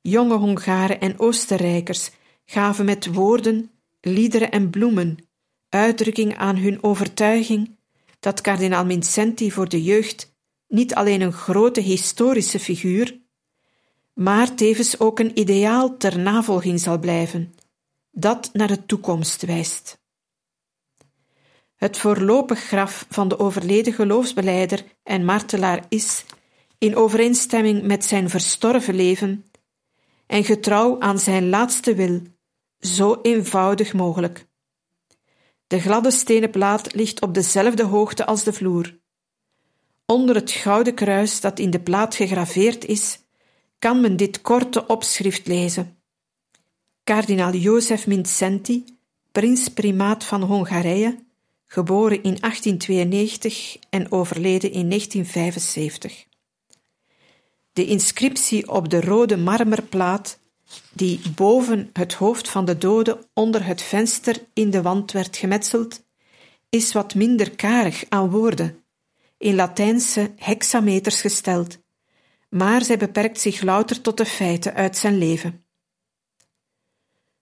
Jonge 0.00 0.36
Hongaren 0.36 1.00
en 1.00 1.18
Oostenrijkers 1.18 2.10
gaven 2.44 2.84
met 2.84 3.06
woorden, 3.06 3.70
liederen 4.00 4.50
en 4.50 4.70
bloemen 4.70 5.25
uitdrukking 5.76 6.36
aan 6.36 6.56
hun 6.56 6.82
overtuiging 6.82 7.76
dat 8.20 8.40
kardinaal 8.40 8.86
Vincenti 8.86 9.50
voor 9.50 9.68
de 9.68 9.82
jeugd 9.82 10.34
niet 10.68 10.94
alleen 10.94 11.20
een 11.20 11.32
grote 11.32 11.80
historische 11.80 12.58
figuur, 12.58 13.20
maar 14.12 14.54
tevens 14.54 15.00
ook 15.00 15.18
een 15.18 15.38
ideaal 15.38 15.96
ter 15.96 16.18
navolging 16.18 16.80
zal 16.80 16.98
blijven, 16.98 17.54
dat 18.10 18.50
naar 18.52 18.68
de 18.68 18.86
toekomst 18.86 19.42
wijst. 19.42 20.04
Het 21.76 21.96
voorlopig 21.96 22.60
graf 22.60 23.06
van 23.08 23.28
de 23.28 23.38
overleden 23.38 23.92
geloofsbeleider 23.92 24.84
en 25.02 25.24
martelaar 25.24 25.86
is, 25.88 26.24
in 26.78 26.96
overeenstemming 26.96 27.82
met 27.82 28.04
zijn 28.04 28.30
verstorven 28.30 28.94
leven 28.94 29.50
en 30.26 30.44
getrouw 30.44 31.00
aan 31.00 31.18
zijn 31.18 31.48
laatste 31.48 31.94
wil, 31.94 32.22
zo 32.78 33.18
eenvoudig 33.22 33.92
mogelijk. 33.92 34.46
De 35.66 35.80
gladde 35.80 36.10
stenen 36.10 36.50
plaat 36.50 36.94
ligt 36.94 37.22
op 37.22 37.34
dezelfde 37.34 37.82
hoogte 37.82 38.26
als 38.26 38.44
de 38.44 38.52
vloer. 38.52 38.98
Onder 40.06 40.34
het 40.34 40.50
gouden 40.50 40.94
kruis 40.94 41.40
dat 41.40 41.58
in 41.58 41.70
de 41.70 41.80
plaat 41.80 42.14
gegraveerd 42.14 42.84
is, 42.84 43.18
kan 43.78 44.00
men 44.00 44.16
dit 44.16 44.40
korte 44.40 44.86
opschrift 44.86 45.46
lezen. 45.46 45.98
Kardinaal 47.04 47.52
Jozef 47.52 48.06
Mincenti, 48.06 48.84
prins 49.32 49.68
primaat 49.68 50.24
van 50.24 50.42
Hongarije, 50.42 51.24
geboren 51.66 52.22
in 52.22 52.36
1892 52.40 53.76
en 53.90 54.12
overleden 54.12 54.72
in 54.72 54.88
1975. 54.88 56.24
De 57.72 57.86
inscriptie 57.86 58.70
op 58.70 58.88
de 58.88 59.00
rode 59.00 59.36
marmerplaat 59.36 60.38
die 60.92 61.20
boven 61.34 61.90
het 61.92 62.14
hoofd 62.14 62.48
van 62.48 62.64
de 62.64 62.78
dode 62.78 63.28
onder 63.32 63.64
het 63.64 63.82
venster 63.82 64.46
in 64.52 64.70
de 64.70 64.82
wand 64.82 65.12
werd 65.12 65.36
gemetseld, 65.36 66.04
is 66.68 66.92
wat 66.92 67.14
minder 67.14 67.50
karig 67.50 68.04
aan 68.08 68.30
woorden, 68.30 68.84
in 69.38 69.54
Latijnse 69.54 70.32
hexameters 70.36 71.20
gesteld, 71.20 71.78
maar 72.48 72.84
zij 72.84 72.98
beperkt 72.98 73.40
zich 73.40 73.62
louter 73.62 74.00
tot 74.00 74.16
de 74.16 74.26
feiten 74.26 74.74
uit 74.74 74.96
zijn 74.96 75.18
leven. 75.18 75.64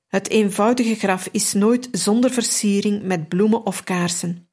Het 0.06 0.28
eenvoudige 0.28 0.94
graf 0.94 1.28
is 1.32 1.52
nooit 1.52 1.88
zonder 1.92 2.30
versiering 2.30 3.02
met 3.02 3.28
bloemen 3.28 3.66
of 3.66 3.84
kaarsen. 3.84 4.48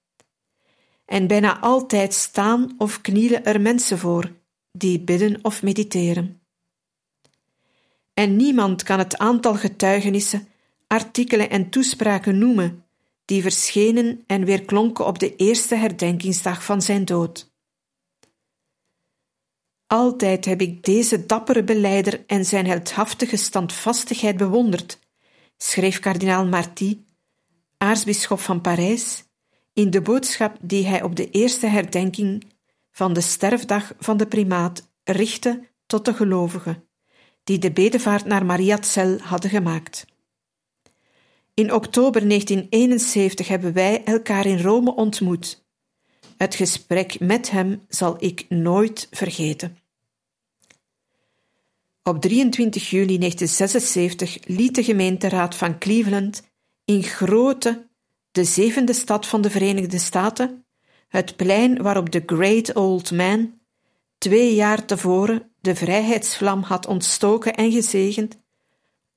En 1.05 1.27
bijna 1.27 1.59
altijd 1.59 2.13
staan 2.13 2.75
of 2.77 3.01
knielen 3.01 3.45
er 3.45 3.61
mensen 3.61 3.97
voor, 3.97 4.31
die 4.71 4.99
bidden 4.99 5.39
of 5.41 5.63
mediteren 5.63 6.40
en 8.13 8.35
niemand 8.35 8.83
kan 8.83 8.99
het 8.99 9.17
aantal 9.17 9.55
getuigenissen, 9.55 10.47
artikelen 10.87 11.49
en 11.49 11.69
toespraken 11.69 12.37
noemen 12.37 12.85
die 13.25 13.41
verschenen 13.41 14.23
en 14.27 14.45
weer 14.45 14.65
klonken 14.65 15.05
op 15.05 15.19
de 15.19 15.35
eerste 15.35 15.75
herdenkingsdag 15.75 16.63
van 16.63 16.81
zijn 16.81 17.05
dood. 17.05 17.51
Altijd 19.87 20.45
heb 20.45 20.61
ik 20.61 20.83
deze 20.83 21.25
dappere 21.25 21.63
beleider 21.63 22.23
en 22.27 22.45
zijn 22.45 22.65
heldhaftige 22.65 23.35
standvastigheid 23.35 24.37
bewonderd, 24.37 24.99
schreef 25.57 25.99
kardinaal 25.99 26.45
Marty, 26.45 26.99
aartsbisschop 27.77 28.39
van 28.39 28.61
Parijs, 28.61 29.23
in 29.73 29.89
de 29.89 30.01
boodschap 30.01 30.57
die 30.61 30.87
hij 30.87 31.03
op 31.03 31.15
de 31.15 31.29
eerste 31.29 31.67
herdenking 31.67 32.43
van 32.91 33.13
de 33.13 33.21
sterfdag 33.21 33.93
van 33.99 34.17
de 34.17 34.27
primaat 34.27 34.91
richtte 35.03 35.67
tot 35.85 36.05
de 36.05 36.13
gelovigen 36.13 36.89
die 37.51 37.59
de 37.59 37.71
bedevaart 37.71 38.25
naar 38.25 38.45
Mariazell 38.45 39.19
hadden 39.21 39.49
gemaakt. 39.49 40.05
In 41.53 41.73
oktober 41.73 42.27
1971 42.27 43.47
hebben 43.47 43.73
wij 43.73 44.03
elkaar 44.03 44.45
in 44.45 44.61
Rome 44.61 44.95
ontmoet. 44.95 45.65
Het 46.37 46.55
gesprek 46.55 47.19
met 47.19 47.51
hem 47.51 47.81
zal 47.87 48.15
ik 48.19 48.45
nooit 48.49 49.07
vergeten. 49.11 49.77
Op 52.03 52.21
23 52.21 52.89
juli 52.89 53.17
1976 53.17 54.37
liet 54.47 54.75
de 54.75 54.83
gemeenteraad 54.83 55.55
van 55.55 55.77
Cleveland 55.77 56.43
in 56.85 57.03
grote, 57.03 57.87
de 58.31 58.43
zevende 58.43 58.93
stad 58.93 59.27
van 59.27 59.41
de 59.41 59.49
Verenigde 59.49 59.97
Staten, 59.97 60.65
het 61.07 61.35
plein 61.35 61.81
waarop 61.81 62.11
de 62.11 62.23
Great 62.25 62.75
Old 62.75 63.11
Man 63.11 63.59
twee 64.17 64.55
jaar 64.55 64.85
tevoren 64.85 65.50
de 65.61 65.75
vrijheidsvlam 65.75 66.61
had 66.61 66.85
ontstoken 66.85 67.55
en 67.55 67.71
gezegend, 67.71 68.37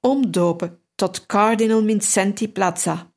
omdopen 0.00 0.80
tot 0.94 1.26
Cardinal 1.26 1.82
Mincenti 1.82 2.48
Plaza. 2.48 3.12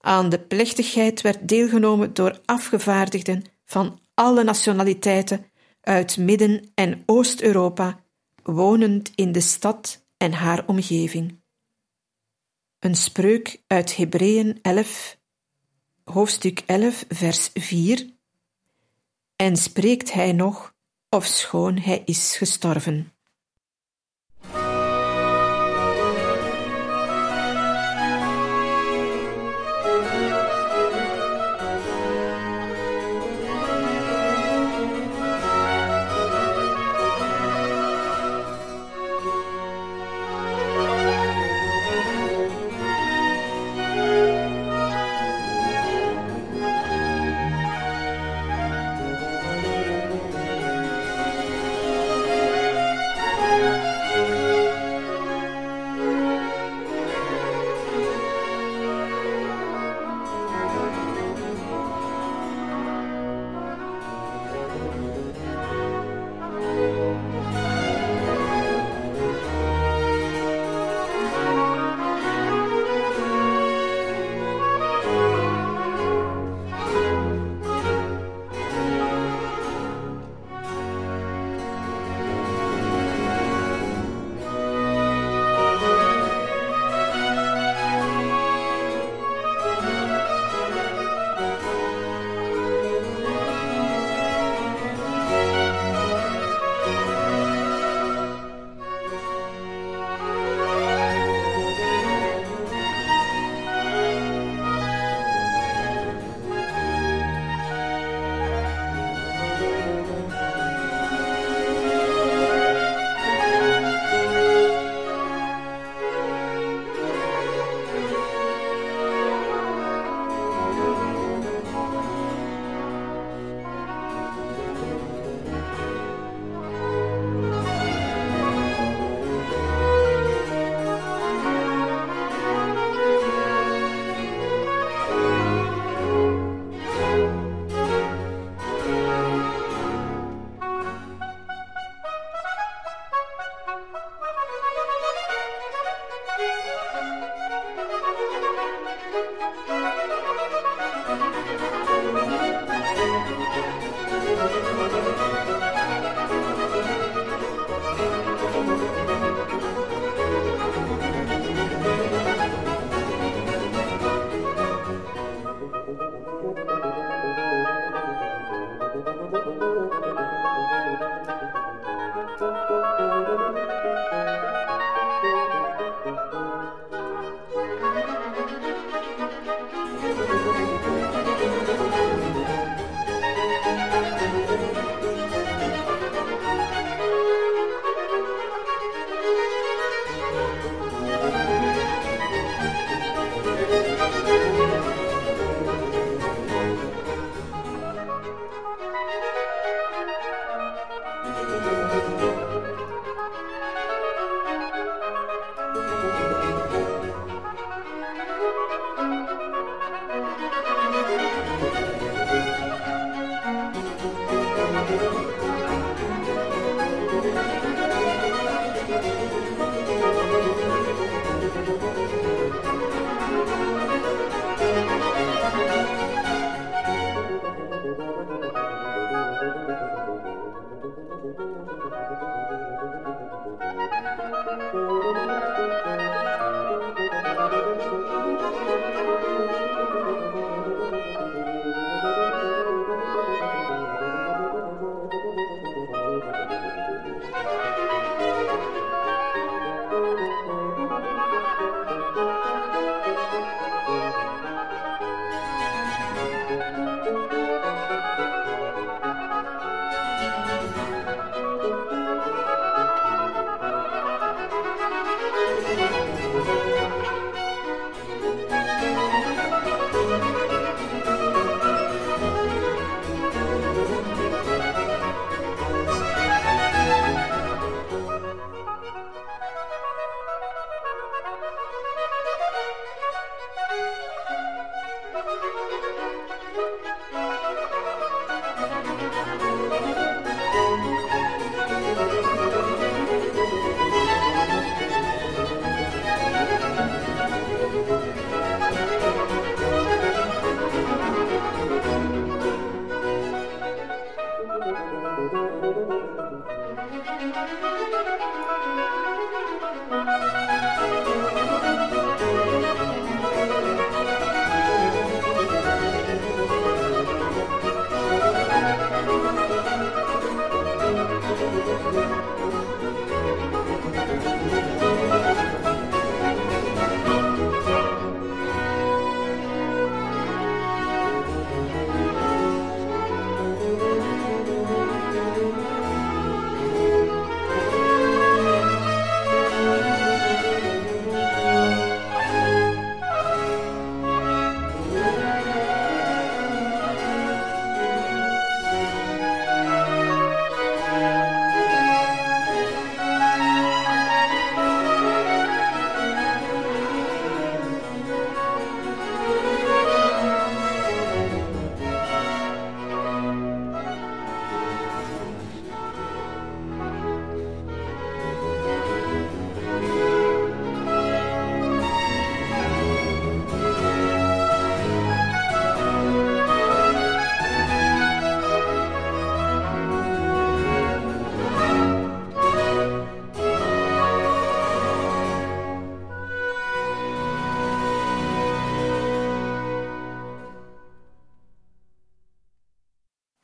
Aan 0.00 0.28
de 0.28 0.40
plechtigheid 0.40 1.20
werd 1.20 1.48
deelgenomen 1.48 2.14
door 2.14 2.40
afgevaardigden 2.44 3.44
van 3.64 4.00
alle 4.14 4.44
nationaliteiten 4.44 5.46
uit 5.80 6.16
Midden- 6.16 6.70
en 6.74 7.02
Oost-Europa, 7.06 8.04
wonend 8.42 9.10
in 9.14 9.32
de 9.32 9.40
stad 9.40 10.06
en 10.16 10.32
haar 10.32 10.66
omgeving. 10.66 11.40
Een 12.78 12.94
spreuk 12.94 13.62
uit 13.66 13.96
Hebreeën 13.96 14.58
11, 14.62 15.18
hoofdstuk 16.04 16.62
11, 16.66 17.04
vers 17.08 17.50
4. 17.54 18.14
En 19.36 19.56
spreekt 19.56 20.12
hij 20.12 20.32
nog 20.32 20.74
ofschoon 21.08 21.78
hij 21.78 22.02
is 22.04 22.36
gestorven. 22.36 23.15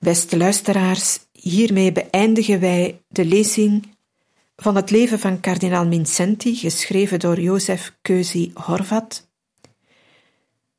Beste 0.05 0.37
luisteraars, 0.37 1.19
hiermee 1.33 1.93
beëindigen 1.93 2.61
wij 2.61 3.01
de 3.09 3.25
lezing 3.25 3.97
van 4.57 4.77
het 4.77 4.91
leven 4.91 5.19
van 5.19 5.41
kardinaal 5.41 5.87
Mincenti, 5.87 6.55
geschreven 6.55 7.19
door 7.19 7.41
Jozef 7.41 7.97
Keuzi 8.01 8.51
Horvat. 8.55 9.29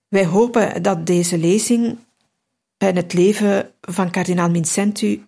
Wij 0.08 0.26
hopen 0.26 0.84
dat 0.84 1.06
deze 1.06 1.38
lezing 1.38 1.98
en 2.78 2.96
het 2.96 3.14
leven 3.14 3.74
van 3.82 4.12
kardinaal 4.12 4.50
Mincenti 4.50 5.26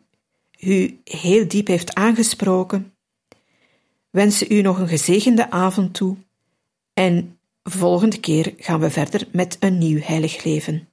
u 0.60 1.00
heel 1.04 1.48
diep 1.48 1.68
heeft 1.68 1.94
aangesproken. 1.94 2.94
Wensen 4.10 4.52
u 4.52 4.62
nog 4.62 4.80
een 4.80 4.88
gezegende 4.88 5.52
avond 5.52 5.94
toe 5.94 6.18
en 6.94 7.40
volgende 7.64 8.20
keer 8.20 8.54
gaan 8.58 8.80
we 8.80 8.90
verder 8.90 9.28
met 9.32 9.58
een 9.60 9.78
nieuw 9.78 10.00
heilig 10.02 10.44
leven. 10.44 10.90